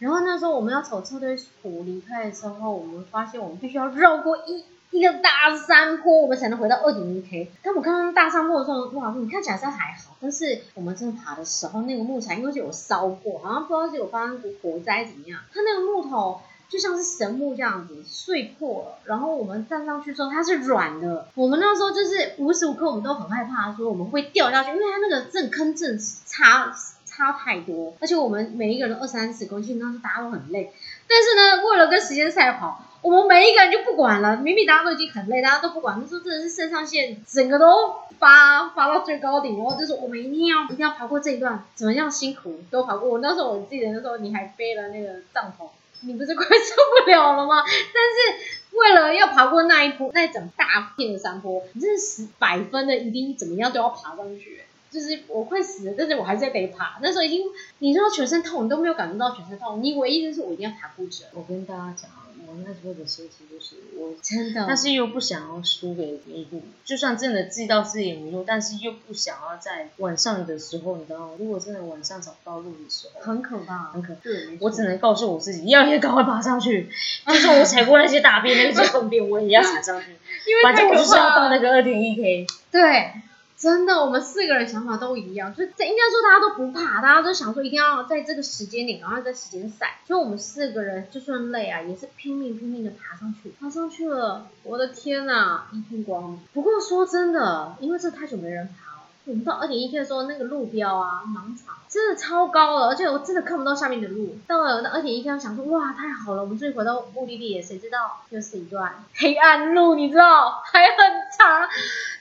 [0.00, 4.64] 然后那时候我们要从车队湖离开的时候，我们发现我们必须要绕过一。
[4.90, 7.50] 一个大山坡，我们才能回到二点一 K。
[7.62, 18.98] 但我看到大山坡的时候，哇，你看起来是还好，但是我们真的爬的时候，那个木材因为是有烧过，好像不知道是有发生过火灾怎么样，它那个木头就像是神木这样子碎破了。
[19.04, 21.28] 然后我们站上去之后，它是软的。
[21.34, 26.74] 我们那时候就是无时无刻我们都很害怕，说我们会掉下去，因为它那个正坑正差
[27.04, 30.72] 差太多，而且我们每一个人二三十公斤，当时大家都很累。
[31.06, 32.82] 但是呢，为了跟时间赛跑。
[33.02, 35.98] 我们每一个人就不管了，明明大家都已经很累，大家都不管。
[36.00, 43.08] 那时候真的是肾上腺整个都发发到最高点，然后就是我们一定要一定要爬过这一段，怎么样辛苦都爬过。
[43.08, 45.68] 我那时候我记得那时候你还背了那个帐篷，
[46.00, 47.62] 你不是快受不了了吗？
[47.64, 54.62] 但是为了要爬过那一坡那一整大片的山坡，你真是百分的一定怎么样都要爬上去。
[54.90, 56.98] 就是我快死了，但是我还是得爬。
[57.02, 57.42] 那时候已经，
[57.78, 61.24] 你知道全身痛，你都没有感觉到全身痛，你唯一就是我一定要爬过去。
[61.34, 62.10] 我跟大家讲，
[62.48, 71.30] 我那时候的心情就是我真的，但是又不想要输给迷路，就算真的知道自己迷路，但是又不想要在晚上的时候，你知道吗？
[71.38, 76.88] 如果真的晚上找不到路的时候，很可怕，很可对，我只能告诉我自己，要也赶快爬上去，
[77.28, 80.06] 就算我踩过那些大便、那些粪便，我也要踩上去。
[80.48, 82.46] 因为反正我就是要到那个二点一 K。
[82.70, 83.12] 对，
[83.58, 96.38] 真的，我们四个人想法都一样，就这应该说大家都不怕，大家都想说一定要在这个时间点，然后在时间赛，就我们四个人就算累啊，也是拼命拼命的爬上去，爬上去了，我的天呐，一片光。
[96.52, 98.87] 不过说真的，因为这太久没人爬。
[99.28, 104.38] 我们到二点一 K 的时候，那个路标啊，盲场真的超高了，而且我真的看不到下面的路。
[104.46, 107.62] 到了那二点一 K，我想说，哇，太好了，我们终于回到目的地了。
[107.62, 110.98] 谁知道又是一段黑暗路，你知道，还很
[111.36, 111.68] 长，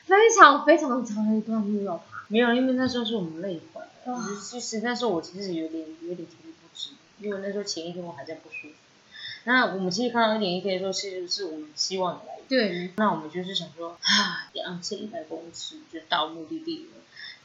[0.05, 2.25] 非常非常长的一段路要爬。
[2.27, 4.19] 没有，因为那时候是我们累坏了。
[4.43, 6.89] 其实那时候我其实有点有点体力不支，
[7.19, 8.73] 因为那时候前一天我还在不舒服。
[9.45, 12.43] 那我们其实看到二点一 K 的时候，其实是我们希望的来源。
[12.49, 16.96] 对，那我们就是想说，啊，两千一百公尺就到目的地了。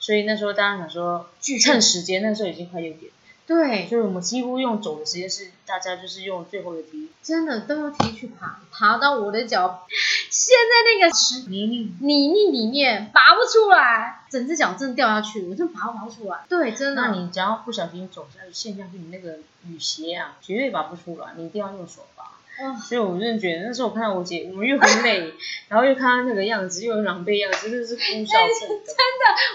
[0.03, 3.13] 所以那时候大家想说，趁时间，那时候已经快六点，
[3.47, 7.09] 对，所以我们几乎用走的时间是大家就是用最后的体力。
[7.23, 9.87] 真的都用体力去爬，爬到我的脚
[10.29, 16.41] 陷在那个石泥泞，泥泞里面，拔不出来，整只脚真的掉下去，我真的爬都爬不出来。
[16.49, 17.01] 对，真的。
[17.01, 19.39] 那你只要不小心走下去陷下去，你那个
[19.69, 22.25] 雨鞋啊，绝对拔不出来，你一定要用手拔。
[22.63, 25.33] 哦，所以我真的觉得，那时候我看到我姐，我们又很美，
[25.69, 28.93] 然后又看她那个样子，又很狼狈样子，真的是哭笑不得。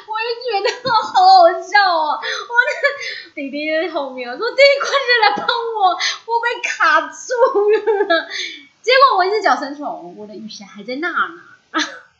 [0.07, 2.19] 我也觉得好好笑哦。
[2.19, 8.27] 我那弟弟在后面，我说弟弟快点来帮我，我被卡住了。
[8.81, 11.41] 结果我一只脚伸出来，我我的雨鞋还在那呢。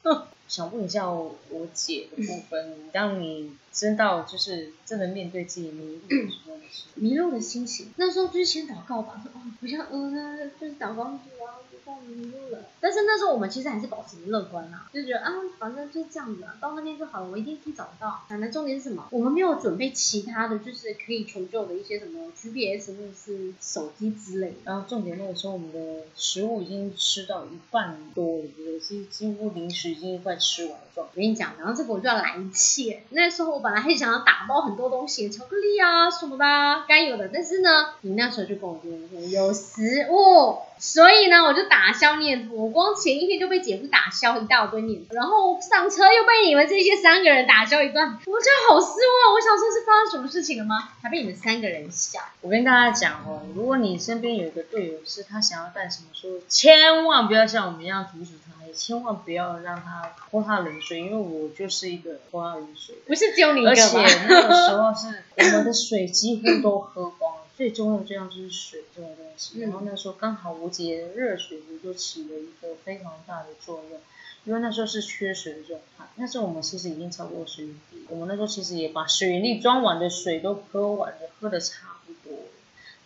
[0.48, 1.36] 想问一下我
[1.74, 12.66] 姐的部分，当你知道就是真的面对自己迷路的时候是迷路的心情，那时候就是先祷告吧，说 哦，不像嗯，就是祷告主啊，我知道迷路了。
[12.82, 18.24] 但是那时候我们其实还是保持乐观啊，就觉得啊，反正就是这样子啊，到那边就好了，我一定可以找到。
[18.28, 19.08] 反正重点是什么？
[19.12, 24.56] 我们没有准备其他的就是可以求救的一些什么 GPS 或者是手机之类的。
[24.64, 30.80] 然后重点那个时候我们的食物已经吃到一半多了，对几几乎零食已经快吃完了。
[30.96, 32.98] 我跟你讲，然后这个我就要来气。
[33.10, 37.28] 那时候我本来还想要打包很多东西，巧克力啊什么的，该有的。
[37.34, 42.56] 但是呢，你那时候就跟我说有食物，所以呢，我就打消念头。
[42.56, 49.34] 我光前一天就被姐夫打消一大堆念头，然后上车又被你们这些三个人打消一段，我真的好失望。
[49.34, 50.88] 我想说是发生什么事情了吗？
[51.02, 52.22] 还被你们三个人吓。
[52.40, 62.96] 我跟大家讲哦，如果你身边有一个队友是他想要干什么时候，千万不要像我们一样阻止他，也千万不要让他泼他冷水，因为我就是一个泼他冷水。
[63.08, 63.98] 不是只有你一个而且？
[64.28, 69.60] 那个时候是 我们的水几乎都喝光了，最重要的最重要就是水这种东西。
[69.60, 74.00] 嗯然后那时候刚好我姐的热水壶就起了一个非常大的作用，
[74.46, 76.06] 因为那时候是缺水的状态。
[76.16, 82.46] 那时候我们其实已经超过水源地，我们那时候其实也把水源地装完的水都喝完了，喝的差不多了。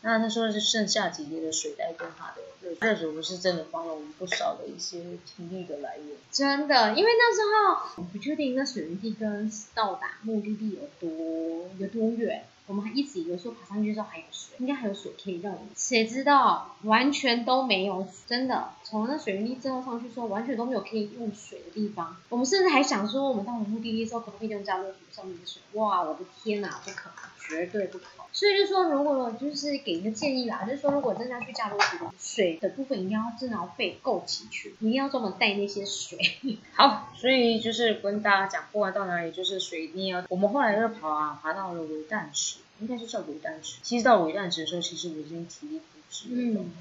[0.04, 2.41] 那那时候是剩下几滴的水袋跟它的
[2.80, 6.08] 热水壶是真的帮了我们不少的一些体力的来源。
[6.32, 22.17] 真的，因为那时候我不确定那水源地跟到达目的地有多有多远，我们还一直以为说爬上去之后还有水，应该还有水可以让我们，谁知道完全都没有，真的从那水源地之后上去之后，完全都没有可以用水的地方。
[22.27, 25.62] 我们甚至还想说，我们到了目的地之后可不可以用加热壶上面的水？
[25.80, 28.25] 哇，我的天哪，不可能，绝对不可能。
[28.34, 36.17] 所以就说，如果就是给一个建议啦，就是说，如果真的要去加多湖的水的部分，一定要真的要备够齐全，你一定要专门带那些水。
[36.75, 40.25] 好，所以就是跟大家讲，不管到哪里，就是水一定要。
[40.27, 43.80] 我们后来就跑啊，爬到了尾蛋池，应该是叫尾蛋池。
[43.82, 46.36] 其实到尾蛋池的时候，其实我已经体力不支了。
[46.36, 46.71] 嗯，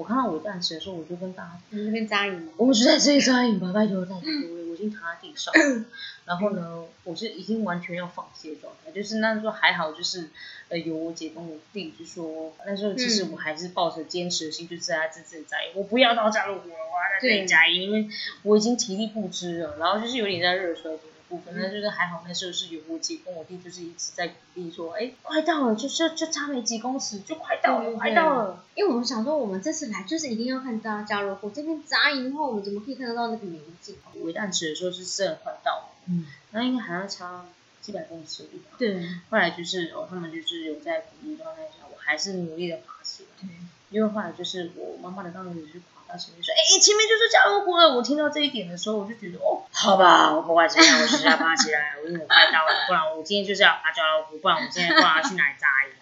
[0.00, 2.52] 我看到我蛋池的时候，我就跟大家，你那边扎营吗？
[2.56, 5.84] 我们就在这里扎营吧，拜托拜托，我已经躺在地上了。
[6.24, 10.30] 然后呢，我是已经完全要放弃的状态，就是那时候还好，就是
[10.70, 18.08] 呃有我姐跟我弟就说，那时候其实我还是抱着坚持的心，就是在家自自在，我不要到加入湖了，我要在这里扎营，因为
[18.44, 28.64] 我已经体力不支了，然后就是有点在热衰竭的部分，那就是还好那时候是有我姐跟我弟就是一直在鼓励说，哎，快到了，就就就差没几公尺，就快到了，快到了。
[28.74, 33.96] 因为我们想说，我们这次来就是一定要看大家加入湖这边扎营的话，我们怎么可以看得到那个美景？
[34.22, 37.46] 尾蛋池的时候是真的快到了，嗯，那应该还要差
[37.80, 38.48] 几百公尺。
[38.76, 43.28] 对后来就是哦，他们就是有在鼓励状态下，我还是努力的爬起来。
[43.40, 43.48] 对，
[43.90, 47.94] 因为后来就是我慢慢的刚开始去爬说，哎，前面就是家乐福了。
[47.94, 55.94] 我听到这一点的时候，我就觉得，哦，好吧，我不管怎么样，我就是要爬起来，因为我快到了，不然我今天就是要爬家乐福，不然我今天不知道要去哪里扎营。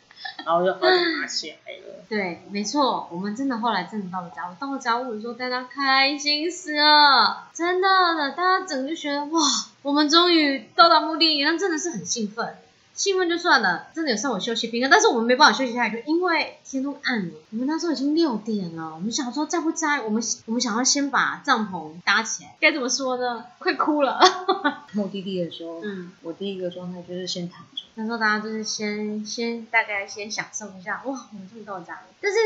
[0.45, 0.87] 然后就好久
[1.21, 2.05] 爬起来了。
[2.09, 9.41] 对，没错，我们真的后来真的到了家务，到了家务的时候，大家开心死了，真的的，大家整个就觉得哇，
[9.83, 12.57] 我们终于到达目的地，那真的是很兴奋。
[12.99, 17.35] 兴奋就算了，真的有上午休息平衡，但是我们没办法休息下来，因为天都暗了。
[17.53, 20.01] 我们那时候已经六点了，我们想说在不在？
[20.01, 23.45] 我们我们想要先把帐篷搭起来，该怎么说呢？
[23.61, 24.21] 快哭了。
[24.95, 27.85] 目的地的时候，嗯，我第一个状态就是先躺着。
[27.95, 32.03] 那时候大家就是先先大概先享受一下，哇，我们终于到家了。
[32.21, 32.39] 但是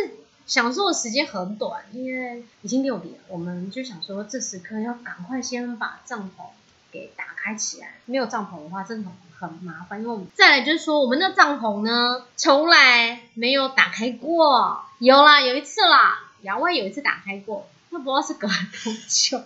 [0.45, 6.45] 享受的时间很短，因为已经六点，我们就想说这时刻要赶快先把帐篷
[6.91, 7.95] 给打开起来。
[8.05, 9.11] 没有帐篷的话，真的。
[9.49, 14.85] 很麻烦，因为我们再来就是说，我们的帐篷呢，从来没有打开过。
[14.99, 19.39] 有啦，有一次啦，姚外有一次打开过，那不知道是隔了多久。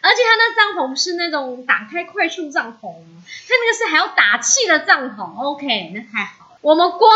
[0.00, 5.40] 而且他那帐篷是那种打开快速帐篷，他那个是还要打气的帐篷。
[5.42, 6.58] OK，那太好了。
[6.60, 7.10] 我们光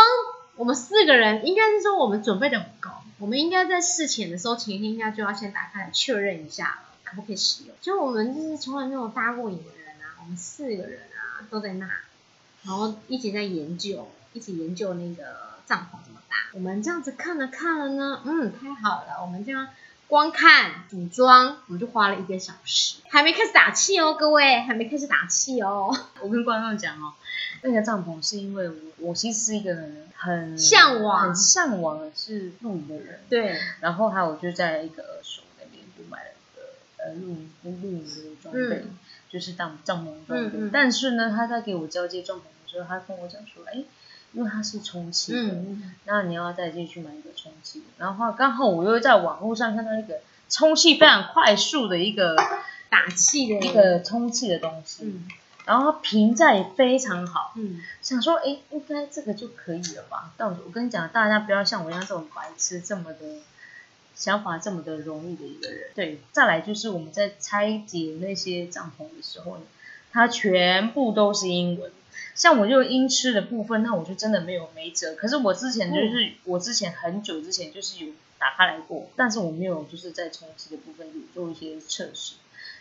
[0.55, 7.75] 我们四个人，应该是说我们准备的不够，我们应该在事前的时候，前一天应该就要先打开来确认一下，可不可以使用。
[7.81, 11.01] 就我们就是从来没有搭过营的人啊，我们四个人。
[11.49, 11.87] 都在那，
[12.63, 15.23] 然后一起在研究，一起研究那个
[15.65, 16.35] 帐篷怎么搭。
[16.53, 19.21] 我们这样子看了看了呢，嗯，太好了。
[19.21, 19.67] 我们这样
[20.07, 25.95] 光看组装，我们就花了一个小时，还没开始打气哦，各位还没开始打气哦。
[26.21, 27.13] 我跟观众讲哦，
[27.61, 29.75] 那个帐篷是因为我，我其实是一个
[30.15, 33.19] 很向往、很向往的是露营的人。
[33.29, 33.59] 对。
[33.79, 38.85] 然后还有就在一个二手那边就买了一个呃露营露营的装备。
[39.29, 43.83] 就是当帐篷装备，但是呢，他在给我交接帐篷的时候，他跟我讲说，哎，
[44.33, 45.55] 因为它是充气的，
[46.05, 47.85] 那你要再进去买一个充气的。
[47.97, 52.35] 然后刚好我又在网络上看到一个充气非常快速的一个
[52.89, 55.03] 打气的一个充气的东西，
[55.65, 57.53] 然后评价也非常好，
[58.01, 60.33] 想说，哎，应该这个就可以了吧？
[60.37, 63.19] 但我我跟你讲，大家不要像我一样这种白痴这么的。
[64.19, 69.63] 想法这么的容易的一个人，对，再来就是我们在拆解那些帐篷的时候呢，
[70.11, 71.89] 它全部都是英文。
[72.35, 75.15] 像我就英吃的部分，那我就真的没有没辙。
[75.15, 82.35] 可是我之前就是我之前很久之前就是有打开来过，但是我没有就是在冲击的部分有做一些测试，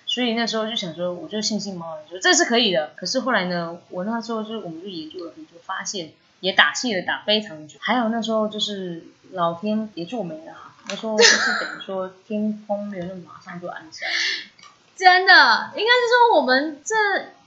[0.06, 2.92] 所以那时候就想说，我就信心满满说这是可以的。
[2.96, 7.78] 可是后来呢，我那时候就是我们就研究了很久，发现也打气了打非常久。
[7.80, 10.40] 还有那时候就是老天也助我们
[10.88, 10.94] 了。
[10.94, 14.12] 他说 就是等于说天空没有那么马上就暗下来，
[14.96, 16.94] 真的，应该是说我们这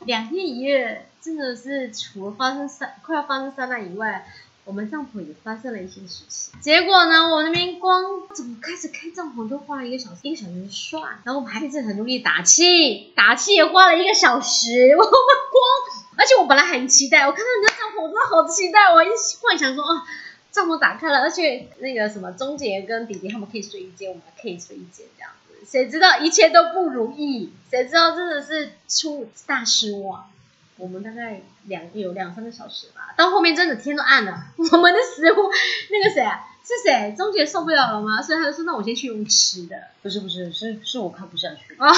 [0.05, 4.25] 两天一夜真的是除了发生三快要发生三难以外，
[4.63, 6.53] 我们帐篷也发生了一些事情。
[6.61, 14.69] 结果呢，我那边光怎么开始开帐篷就花了一个小时，一个小时算，然后我们还一直很努力打气，打气也花了一个小时。
[14.95, 20.03] 我们光，而且我本来很期待，我看到你的帐篷，我真的好期待，我一直幻想说啊。
[20.51, 25.65] 帐篷打开了，而且那个什么钟杰跟弟弟他们可以睡一间，我们可以睡一间这样子。
[25.65, 27.51] 谁知道一切都不如意？
[27.69, 30.29] 谁知道真的是出大失望？
[30.77, 35.49] 我们大概两有两三个小时吧，到后面真的天都暗了，我们的食物
[35.91, 36.47] 那个谁啊？
[36.63, 37.13] 是谁？
[37.17, 38.21] 钟杰受不了了吗？
[38.21, 41.89] 所以他就说：“那我先去用吃的。”不是不是，是是我看不下去啊。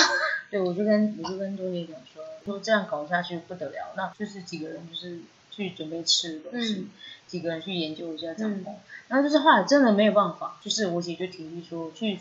[0.49, 5.19] 对，我就跟我就跟钟杰讲说：“说这样搞下去不得了，那就是几个人就是
[5.51, 6.87] 去准备吃的东西。”
[7.33, 8.75] 几个人去研究一下帐篷，
[9.07, 12.19] 然后就是后来真的没有办法，就是我姐就提议说去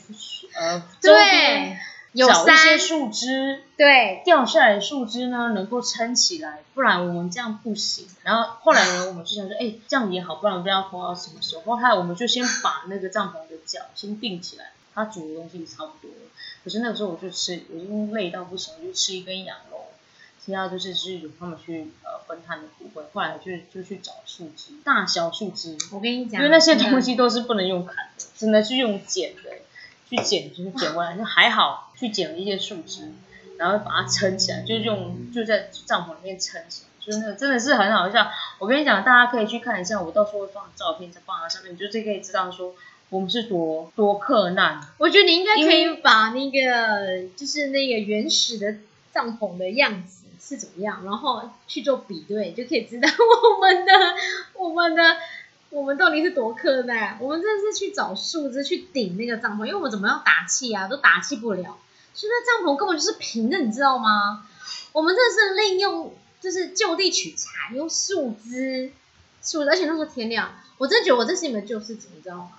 [0.55, 1.79] 呃周边
[2.14, 8.07] 找一些树枝，对，掉下来的树枝呢能够撑起来，不然我们这样不行。
[8.22, 11.77] 然后后来呢，我们就想说，哎，这样也好，不然不知道拖到什么时候。
[11.77, 16.31] 后来我们就先把那个帐篷的脚先定起来，它煮的东西差不多了。
[16.64, 19.71] 可是那个时候我就吃，我已经累到不行，我就吃一根羊肉。
[20.44, 25.78] 其他就是是由他们去呃分摊的部分，后来就就去找树枝，大小树枝。
[25.92, 29.50] 我跟你讲，因为那些东西都是不能用砍的，只能是用剪的，
[30.11, 33.12] 去剪就是剪过来，就还好去剪了一些树枝，
[33.57, 38.28] 然后把它撑起来，就用就在帐篷里面撑起来，就是那个真的是很好笑。
[38.59, 42.74] 我跟你讲，大家可以去看一下，我到时候会放照片再放到上面，你就这可以知道说
[43.11, 44.81] 我们是多多克难。
[44.98, 48.79] 我觉得你应该可以把那个就是那个原始的
[49.14, 50.21] 帐篷的样子。
[50.53, 53.92] 是怎么样，然后去做比对，就可以知道 我们的、
[54.53, 55.03] 我们的、
[55.71, 57.17] 我们到底是多困难。
[57.21, 61.79] 我们真的是去找树枝去顶那个帐篷，因为我们怎么样打气啊，都打气不了。
[62.13, 64.46] 所以那帐篷根本就是平的，你知道吗？
[64.92, 68.92] 我们真的是利用，就是就地取材，用树枝、
[69.42, 72.50] 树，而且那时候天亮，我真的觉得我这是你们救世主，你知道吗？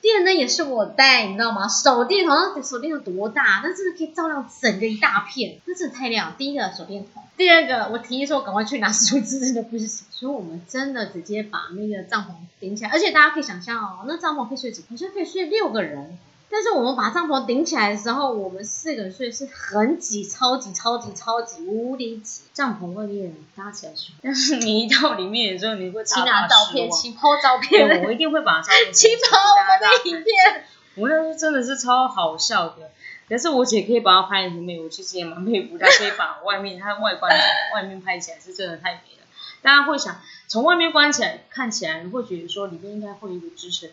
[0.00, 1.68] 电灯也是我带，你知道吗？
[1.68, 3.60] 手电筒，手电筒多大？
[3.62, 6.34] 但真的可以照亮整个一大片，那真的太亮。
[6.38, 10.06] 第一个手电筒，第二个我提议说赶快去拿树枝，真的不行。
[10.10, 12.28] 所以我们真的直接把那个帐篷
[12.58, 14.84] 顶起来，而且大家可以想象哦，那帐篷可以睡几？
[14.88, 16.18] 好像可以睡六个人。
[16.52, 22.42] 但是我们把帐篷顶起来的时候，我们四个人睡是很挤，超级超级超级无敌挤。
[22.52, 30.64] 帐篷外面搭起来睡， 但是你一到里面的时候，你会请拿照片，请拍照片，我一定会把照片， 请拍我们的影片。
[30.96, 32.90] 我那时候真的是超好笑的，
[33.28, 37.32] 可是我姐可以把它拍的很美，我其实也蛮佩服她，可以把外面它外观
[37.74, 39.26] 外面拍起来是真的太美了。
[39.62, 43.88] 大家会想从外面关起来看起来，你会觉得说里面应该会有一个支撑。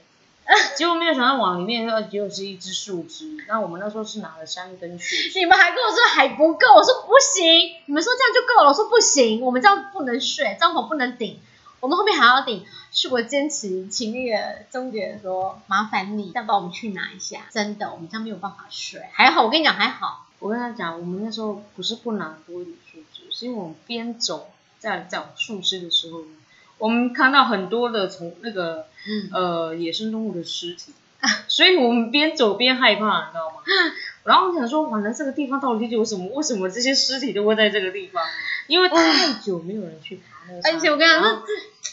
[0.78, 3.44] 结果没有想到往里面说，结果是一只树枝。
[3.48, 5.32] 那我们那时候是拿了三根树枝。
[5.40, 7.76] 你们还跟我说还不够，我说不行。
[7.86, 11.40] 你们说这样就够了，我说不行，我们这样不能睡，帐篷不能顶，
[11.82, 12.66] 我们后面还要顶。
[12.92, 17.42] 是我坚持，请那个中介说麻烦你再帮我们去拿一下。
[17.52, 19.02] 真的，我们这样没有办法睡。
[19.12, 20.26] 还好，我跟你讲还好。
[20.40, 26.22] 我跟他讲，我们那时候不是不拿多一点树枝，是因为我们边走在找树枝的时候。
[26.78, 28.86] 我们看到很多的从那个
[29.34, 30.94] 呃野生动物的尸体，
[31.48, 33.56] 所以我们边走边害怕，你知道吗？
[34.24, 36.28] 然后我想说，完了这个地方到底有什么？
[36.36, 38.24] 为什么这些尸体都会在这个地方？
[38.68, 40.70] 因为太久没有人去爬那个。
[40.70, 41.42] 而且我跟你讲，那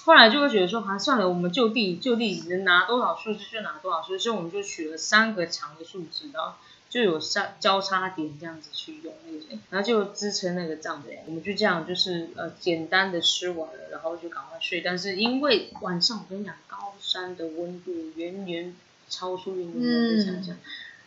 [0.05, 6.55] 后来就会觉得说，啊，算了，我们就地就地能拿多少树枝就拿多少树枝，所以我们就取了三个长的树枝，然后。
[6.95, 11.18] 就有交交叉点这样子去用那个，然后就支撑那个帐篷。
[11.26, 14.80] 我们就这样就是呃简单的吃完了，然后就赶快睡。
[14.80, 18.76] 但是因为晚上我跟你讲，高山的温度远远
[19.09, 20.57] 超出你们的想象。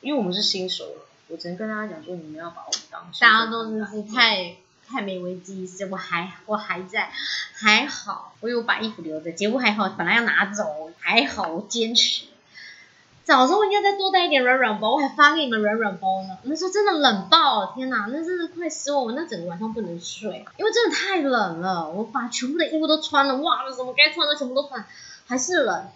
[0.02, 0.94] 因为我们是新手，
[1.30, 3.10] 我只能跟大家讲说，你们要把我们当。
[3.22, 7.14] 大家都是太太没危机意识，我还我还在，
[7.54, 12.26] 还好我有把衣服留着，结果还好，本来要拿走，还好我坚持。
[13.28, 16.38] 早上我应该再多带一点软软包，我还发给你们软软包呢。
[16.44, 19.04] 那时候真的冷爆，天哪，那真的快死我！
[19.04, 21.90] 我那整个晚上不能睡，因为真的太冷了。
[21.90, 24.86] 我把全部的衣服都穿了，哇，什么该穿的全部都穿，
[25.26, 25.88] 还是冷。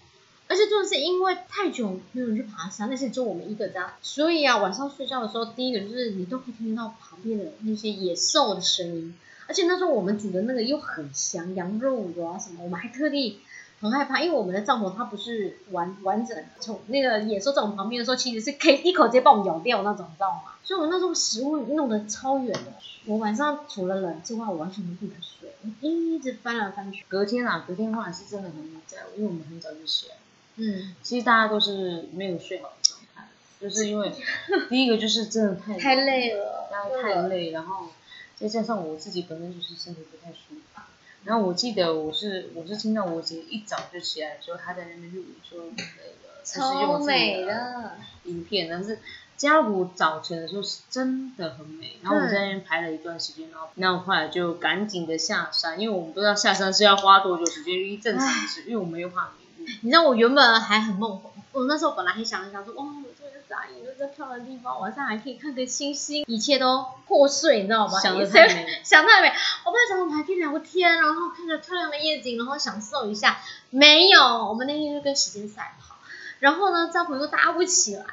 [0.49, 9.15] 而且就是因为太久没有人去爬山，那些只有我们一个家，所以啊，晚上睡觉的时候，第一个就是你都可以听到旁边的那些野兽的声音。
[9.47, 13.39] 而且那时候我们煮的那个又很香，羊肉啊什么，我们还特地。
[13.81, 20.53] 很害怕，因为我们的帐篷它不是完完整，从那个野兽在我们旁边的时候，其实是可以一口直接把我们咬掉那种，你知道吗？
[20.63, 22.73] 所以我们那时候食物弄得超远的。
[23.05, 27.03] 我晚上除了冷之外，我完全不能睡，一直翻来翻去。
[27.07, 30.15] 隔天啊，隔天后来是真的很在，因为我们很早就起来。
[30.57, 33.27] 嗯，其实大家都是没有睡好的状态，
[33.59, 34.13] 就是因为
[34.69, 37.87] 第一个就是真的太 太累了，大家太累，然后
[38.35, 40.81] 再加上我自己本身就是身体不太舒服。
[41.23, 48.99] 然后我记得我是我是听到我姐一早就起来的时候她在那边录说那个超美的影片，但是
[49.37, 51.97] 嘉湖早晨的时候是真的很美。
[52.01, 59.71] 然后我们在那边拍了一段时间，然后那后来就赶紧的下山，因为我们不知道下山是要花多久时间，一正常是，因为我们又怕迷路。
[59.81, 62.85] 你知道我原本还很梦幻，我那时候本来还想想说哇。
[63.51, 67.99] 大一都在漂亮的地方，晚上还可以看个星星，一切都破碎，你知道吗？
[67.99, 69.27] 想太美， 想太美。
[69.65, 73.39] 我本来想我们还可以聊个天，然后看着漂亮的夜景，然后享受一下。
[73.69, 75.95] 没有，我们那天就跟时间赛跑。
[76.39, 78.05] 然后呢，帐篷又搭不起来。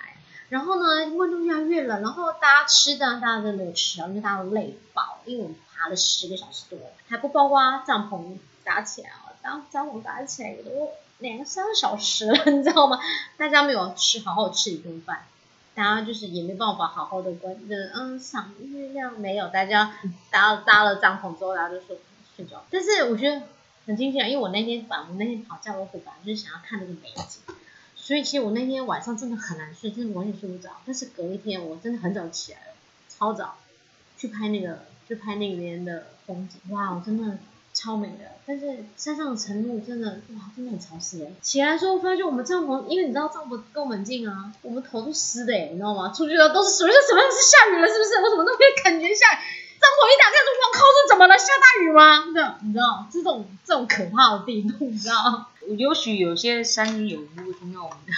[0.49, 2.03] 然后呢，温度越来越冷。
[2.03, 6.79] 然后大家吃的，大家都没有吃啊，因为大家都累爆，因为我们爬了十个小时多，
[7.09, 9.31] 还不包括帐篷搭起来啊。
[9.41, 10.91] 当帐篷搭起来都。
[11.19, 13.01] 两三个小时了，你知道吗？
[13.37, 15.25] 大家没有吃好好吃一顿饭，
[15.75, 19.49] 大家就是也没办法好好的关着，嗯，赏月亮没有。
[19.49, 19.97] 大家
[20.31, 21.97] 搭搭了帐篷之后，大家就说
[22.37, 22.65] 睡觉。
[22.71, 23.43] 但是我觉得
[23.87, 27.43] 很惊险，因为我那天晚我那天跑降落湖，本来就是想要看那个美景，
[27.97, 30.71] 所以其实我那天晚上真的很难睡，真的完全睡不着。
[30.87, 32.75] 但是隔一天我真的很早起来了，
[33.09, 33.57] 超早
[34.17, 36.61] 去拍那个，去拍那边的风景。
[36.73, 37.39] 哇，我真的。
[37.79, 41.31] 超美的，但是山上的晨雾真的哇，真的很潮湿哎。
[41.41, 46.13] 起来的时候发现我们帐篷，因为你知道帐篷跟我们近啊，我们头都湿的哎，你知道吗？
[46.13, 47.87] 出去的都是水，什么是下雨了？
[47.87, 48.21] 是不是？
[48.21, 49.39] 我怎么都没感觉下雨？
[49.79, 51.39] 帐篷一打开就我靠，这怎么了？
[51.39, 52.33] 下大雨吗？
[52.35, 55.47] 这样你知道这种这种可怕的地步，你知道？
[55.69, 58.13] 也许有些山友会听到我们的。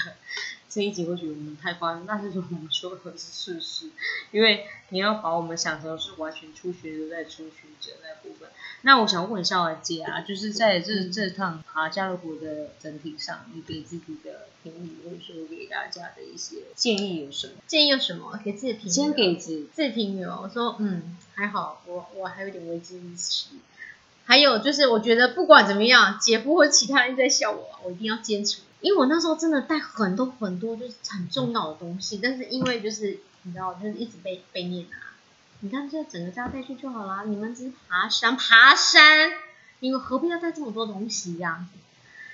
[0.71, 3.91] 这一集会觉得我们太夸张，但是我们说的是事实，
[4.31, 8.49] 因为你要把我们想成是完全初学的在初学者那部分。
[8.83, 17.55] 那我想问一下我姐啊，就是在这这趟爬加勒湖的整体上，你给自己的评语，或者说给大家的一些建议有什么？
[17.67, 18.41] 建议有什么？
[18.45, 18.89] 给自己评语？
[18.89, 20.41] 先给自自己评语哦。
[20.45, 23.49] 我说嗯，还好，我我还有点危机意识。
[24.25, 28.61] 还有就是，我觉得不管怎么样，姐夫或其他人在笑我，我一定要坚持。
[28.81, 35.13] 因为我那时候真的带很多很多就是很重要的东西，但是因为就是你知道，就是一直被被念啊。
[35.61, 39.31] 你看，这整个家带去就好啦，你们只是爬山爬山，
[39.81, 41.69] 你们何必要带这么多东西这样？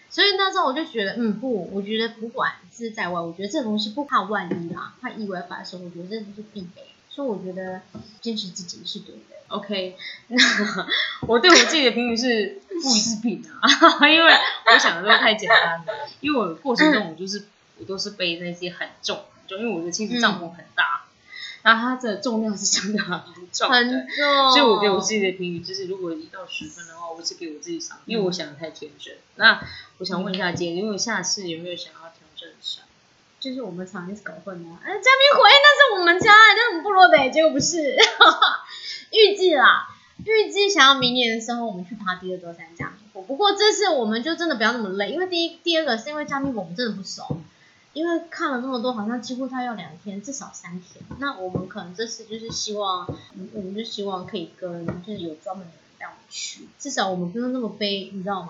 [0.08, 6.86] 所以那时候我就觉得，嗯，不，我觉得不管是在外，我觉得这东西不怕万一啦，怕意外发生，我觉得这就是必备。
[7.10, 7.80] 所以我觉得
[8.20, 9.35] 坚持自己是对的。
[9.48, 9.96] OK，
[10.28, 10.36] 那
[11.22, 14.34] 我对我自己的评语是不予置评啊，因为
[14.72, 15.84] 我想的都太简单了。
[16.20, 17.46] 因为我过程中我就是
[17.78, 21.04] 我都是背那些很重，很重因为我的其实帐篷很大，
[21.62, 23.20] 然后它的重量是真的很
[23.52, 29.14] 重的，很重，所以我给我自己的评语就是，如果一到十分的话，我是给我自己上，因为我想的太天真。
[29.36, 29.60] 那
[29.98, 32.84] 我想问一下姐，如果下次有没有想要挑战山？
[33.46, 34.68] 就是我们常一直搞混的。
[34.82, 37.96] 哎，嘉宾回，那是我们家，那是我们部落的，结果不是。
[39.12, 39.86] 预计啦，
[40.24, 42.92] 预计想要明年的时候，我们去爬第二座山这样。
[43.12, 47.38] 不过这次我们就真的不要那么累，因为第一、第二个是因为嘉宾我们真的不熟，
[47.92, 51.04] 因为看了那么多，好像几乎他要两天，至少三天。
[51.20, 53.06] 那我们可能这次就是希望，
[53.52, 58.48] 我们就希望可以跟就是有专门的人带我们去，至少我们不用那么背，你知道吗？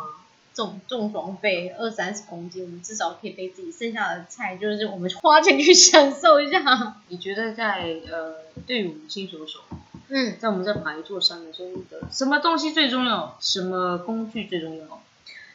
[0.57, 6.97] 重重装备二三十公斤，我们至少可以背自己剩下的菜，就是我们花钱去享受一下。
[7.09, 8.37] 你觉得在呃，
[8.67, 9.61] 对于我们新手手，
[10.09, 13.37] 嗯，在我们在爬一座山的时候，什么东西最重要？
[13.39, 15.03] 什么工具最重要？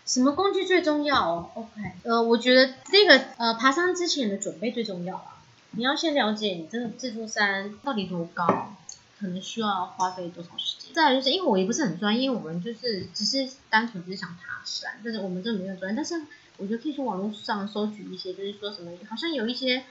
[0.05, 5.41] 什么工具最重要？OK，呃，我觉得这个呃，爬山之前的准备最重要啊。
[5.71, 8.75] 你要先了解你这这座山到底多高，
[9.19, 10.80] 可能需要花费多少时间。
[10.91, 15.95] 再来就是因为我也不是很专业，我们就是只是单纯只是想爬山，但是我们真的没有专业。
[15.95, 16.21] 但是
[16.57, 19.83] 我觉得可以去网络上搜取一些，就是说什么好像有一些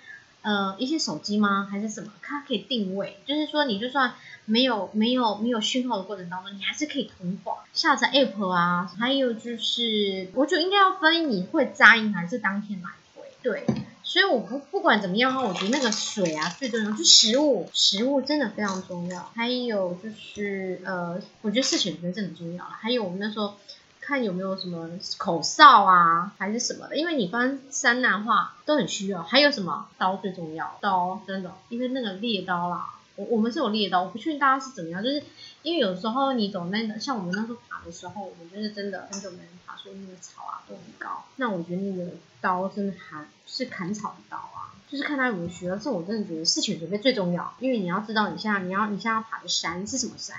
[0.42, 4.12] 呃一些手机吗还是什么，它可以定位，就是说你就算
[4.44, 8.90] 没有没有没有讯号的过程当中，你还是可以通话下载 app 啊。
[8.98, 13.66] 还有就是，我觉得应该要分你会扎营还是当天来回，对。
[14.10, 19.30] 所以我不不管怎么样哈，我觉得那个水啊最重要，就食物，食物真的非常重要。
[19.36, 22.72] 还有就是呃，我觉得视选择真的很重要了。
[22.72, 23.54] 还有我们那时候
[24.00, 29.22] 看有没有什么口哨啊，还是什么的，因为你翻山难话都很需要。
[29.22, 32.88] 还有什么刀最重要，刀真的，因为那个猎刀啦，
[33.20, 35.22] 我我们是有猎刀，我不确定大家是怎么样，就是
[35.62, 41.24] 因为有时候你走那个，像我们那时候爬的时候，我们就是真的很久没人爬，所以那个草啊都很高。
[41.36, 45.76] 那我觉得那个刀真的还是砍草的刀啊，就是看他有没有需要。
[45.76, 50.38] 这我真的觉得事前准备最重要，因为你要知道你现在你要你现在要爬的山是什么山，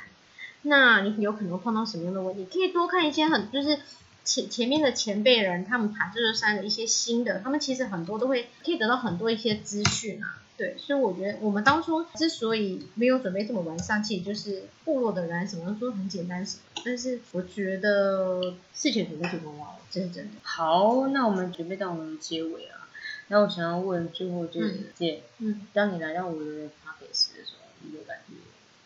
[0.64, 3.80] 那你有可能碰到什么样的问题，可以多看一些很就是。
[4.24, 10.38] 前前面的前辈人，他们爬这座山的一些新的，他们其实很多都会可以得到很多一些资讯啊。
[10.62, 16.45] 对，所以我觉得我们当初之所以没有准备这么完善，其实就是部落的人什么都说很简单
[16.86, 20.32] 但是我觉得事情准备最重要了，这是真的。
[20.43, 22.88] 好，那我们准备到我们的结尾啊。
[23.30, 28.36] 那我想要问最后就是嗯姐，嗯，当你来到我的 c a s 的时候，你的感觉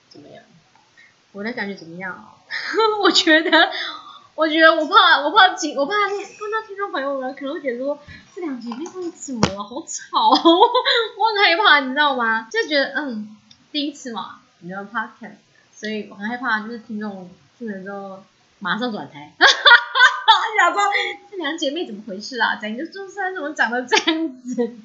[0.09, 0.45] 怎么样？
[1.33, 2.39] 我的感觉怎么样啊？
[3.03, 3.51] 我觉得，
[4.35, 7.97] 我觉得我怕，我怕听，我怕碰到听众朋友们可能会觉得说
[8.35, 12.47] 这两姐妹为什么了，好吵、哦，我很害怕，你知道吗？
[12.51, 13.35] 就觉得嗯，
[13.71, 15.37] 第一次嘛，你知道 podcast，
[15.73, 18.23] 所以我很害怕，就是听众听了之后
[18.59, 19.33] 马上转台，
[20.59, 20.81] 想说
[21.31, 22.55] 这两姐妹怎么回事啊？
[22.61, 24.75] 整个中山怎么长得这样子？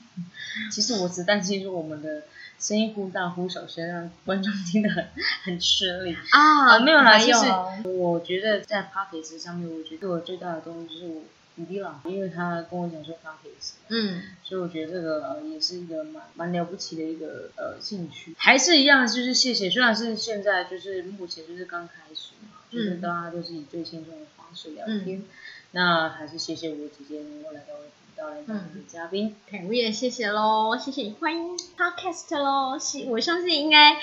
[0.71, 2.23] 其实我只担心说我们的
[2.61, 5.09] 声音忽大忽小声，让观众听得很
[5.45, 6.15] 很吃力。
[6.31, 7.47] 啊啊，没有啦，还其实
[7.89, 11.23] 我觉得在 p o d c a s 上面，我觉得对我最大的动力就是我
[11.57, 14.23] 弟弟啦，因为他跟我讲说 p o d c a s 嗯。
[14.45, 25.23] 所以我觉得这个呃也是一个蛮蛮了不起的一个呃兴趣，还是一样，就是谢谢，虽然是现在就是目前就是刚开始嘛，就是嗯大家都是以最轻松的方式聊天，
[25.71, 27.75] 那还是谢谢我姐姐能够来到
[28.23, 29.35] 我的频道来当我的嘉宾。
[29.49, 32.79] OK，我也谢谢喽，谢谢你欢迎 Podcast 喽。
[32.79, 33.95] 是我相信应该，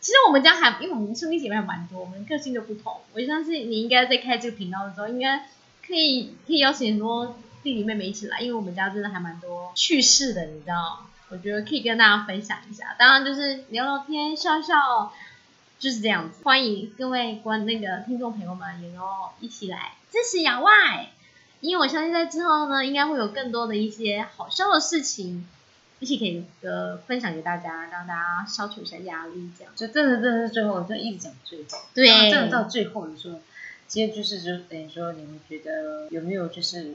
[0.00, 2.96] 其实我们家还因为我们兄弟姐妹还蛮多，我们个性都不同。
[3.12, 5.46] 我相信你应该在开这个频道的时候，应该
[5.86, 11.06] 可以可以邀请很多弟弟妹妹一起来，因为我们家真的还蛮多趣事的，你知道？
[11.28, 15.12] 我觉得可以跟大家分享一下，当然就是聊聊天、笑笑，
[15.78, 16.42] 就是这样子。
[16.44, 19.02] 欢迎各位观那个听众朋友们也能
[19.40, 21.10] 一起来支持亚外。
[21.60, 25.46] 因为我相信在之后呢，应该会有更多的一些好笑的事情，
[26.00, 29.72] 一起可以呃分享给大家，让大家消除一下压力，这样。
[29.74, 33.40] 就真的真的是最后，就一直讲最后，对真的到最后的时候，
[33.88, 36.94] 其实就是就等于说，你们觉得有没有就是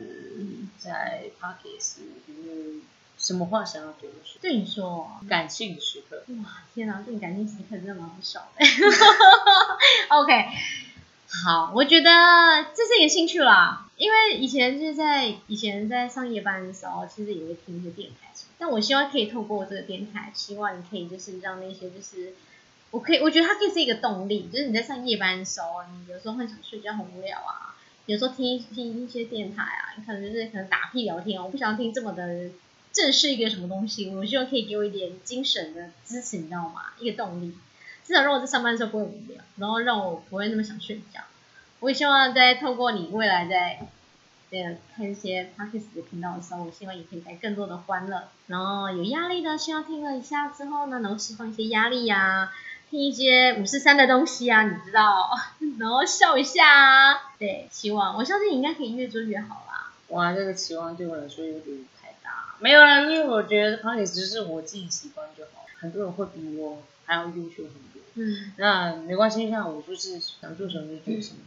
[0.78, 2.82] 在 p o c a s 有没有
[3.18, 4.40] 什么话想要对我说？
[4.42, 8.66] 对你说，感性时刻，哇，天哪，这种感性时刻真的蛮好笑的。
[10.10, 10.46] OK，
[11.34, 12.12] 好，我觉得
[12.76, 18.30] 这是一个兴趣啦，因为以前就是在以前在上夜班的时候，其实也会听一些电台，
[18.60, 22.34] 但我希望可以透过这个电台，希望你可以就是让那些就是，
[22.92, 27.76] 我可以我觉得它可以是一个动力，就是你在上夜班的时候，你有时候很想睡觉很无聊啊，
[28.08, 32.50] 有时候听听一些电台啊，你可能就是可能打屁聊天，我不想听这么的
[32.92, 36.92] 正式一个什么东西，我希望可以给我一点精神的支持，你知道吗？
[37.00, 37.54] 一个动力。
[38.06, 41.22] 至少让我在上班的时候不会无聊，然后让我不会那么想睡觉。
[41.80, 43.80] 我也希望在透过你未来在
[44.52, 48.24] 呃看一些 podcast 的频道的时候，我希望也可以带更多的欢乐。
[48.48, 52.52] 然后有压力的，希望听了一下之后呢，能释放一些压力呀、
[52.90, 55.32] 听一些五四三的东西啊，你知道，
[55.80, 57.32] 然后笑一下啊。
[57.40, 59.92] 对，希望我相信你应该可以越做越好啦。
[60.10, 62.56] 哇，这个期望对我来说有点太大。
[62.60, 65.61] 没有啦，因为我觉得 p o d c a s 就是我自己喜欢就好。
[65.82, 68.02] 很多人会比我还要优秀很多。
[68.14, 71.40] 嗯，那没关系，像我就是想做什么就做什么。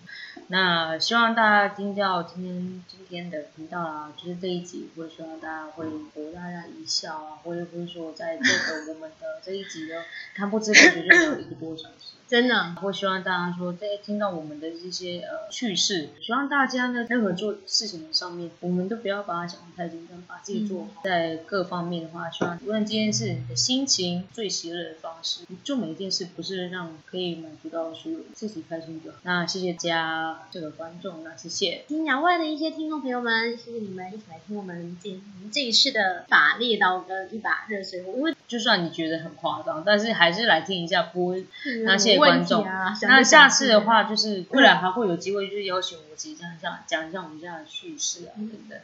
[0.49, 10.03] 那希望大家听到今天今天的频道啊，就是这一集，或者希望大家会博大家一笑啊，或者不会说在这个我们的这一集的
[10.35, 12.15] 看不知不觉就有一个多小时。
[12.27, 21.03] 真的，我希望大家说，在听到我们的这些呃趣事，希望大家呢，任何做事情的上面，我们都不要把它想得太紧张，把自己做好。
[21.05, 29.19] 在各方面的话，希望无论今天是你的心情最喜乐的方式，你做每一件事不是让可以满足到所有自己开心就好。
[29.23, 31.85] 那谢谢家这个观众，那谢谢。
[31.87, 41.47] 听两位的一些听众朋友们，谢谢你们一起来听我们这我们这一次的法力刀跟一把热水壶，因为就算你觉得很夸张，但是还是来听一下，不会
[41.85, 42.65] 那谢谢观众。
[42.65, 48.33] 啊，那下次的话，就是未来还会有机会，就是邀请我讲一下讲一下我们家的趣事啊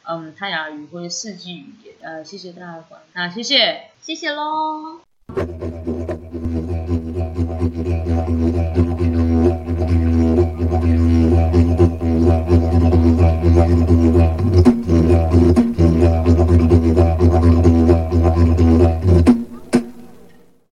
[0.04, 3.90] 嗯，泰雅语或者四季语言，呃，谢谢大家的观看，那谢谢。
[4.02, 5.00] 谢谢喽。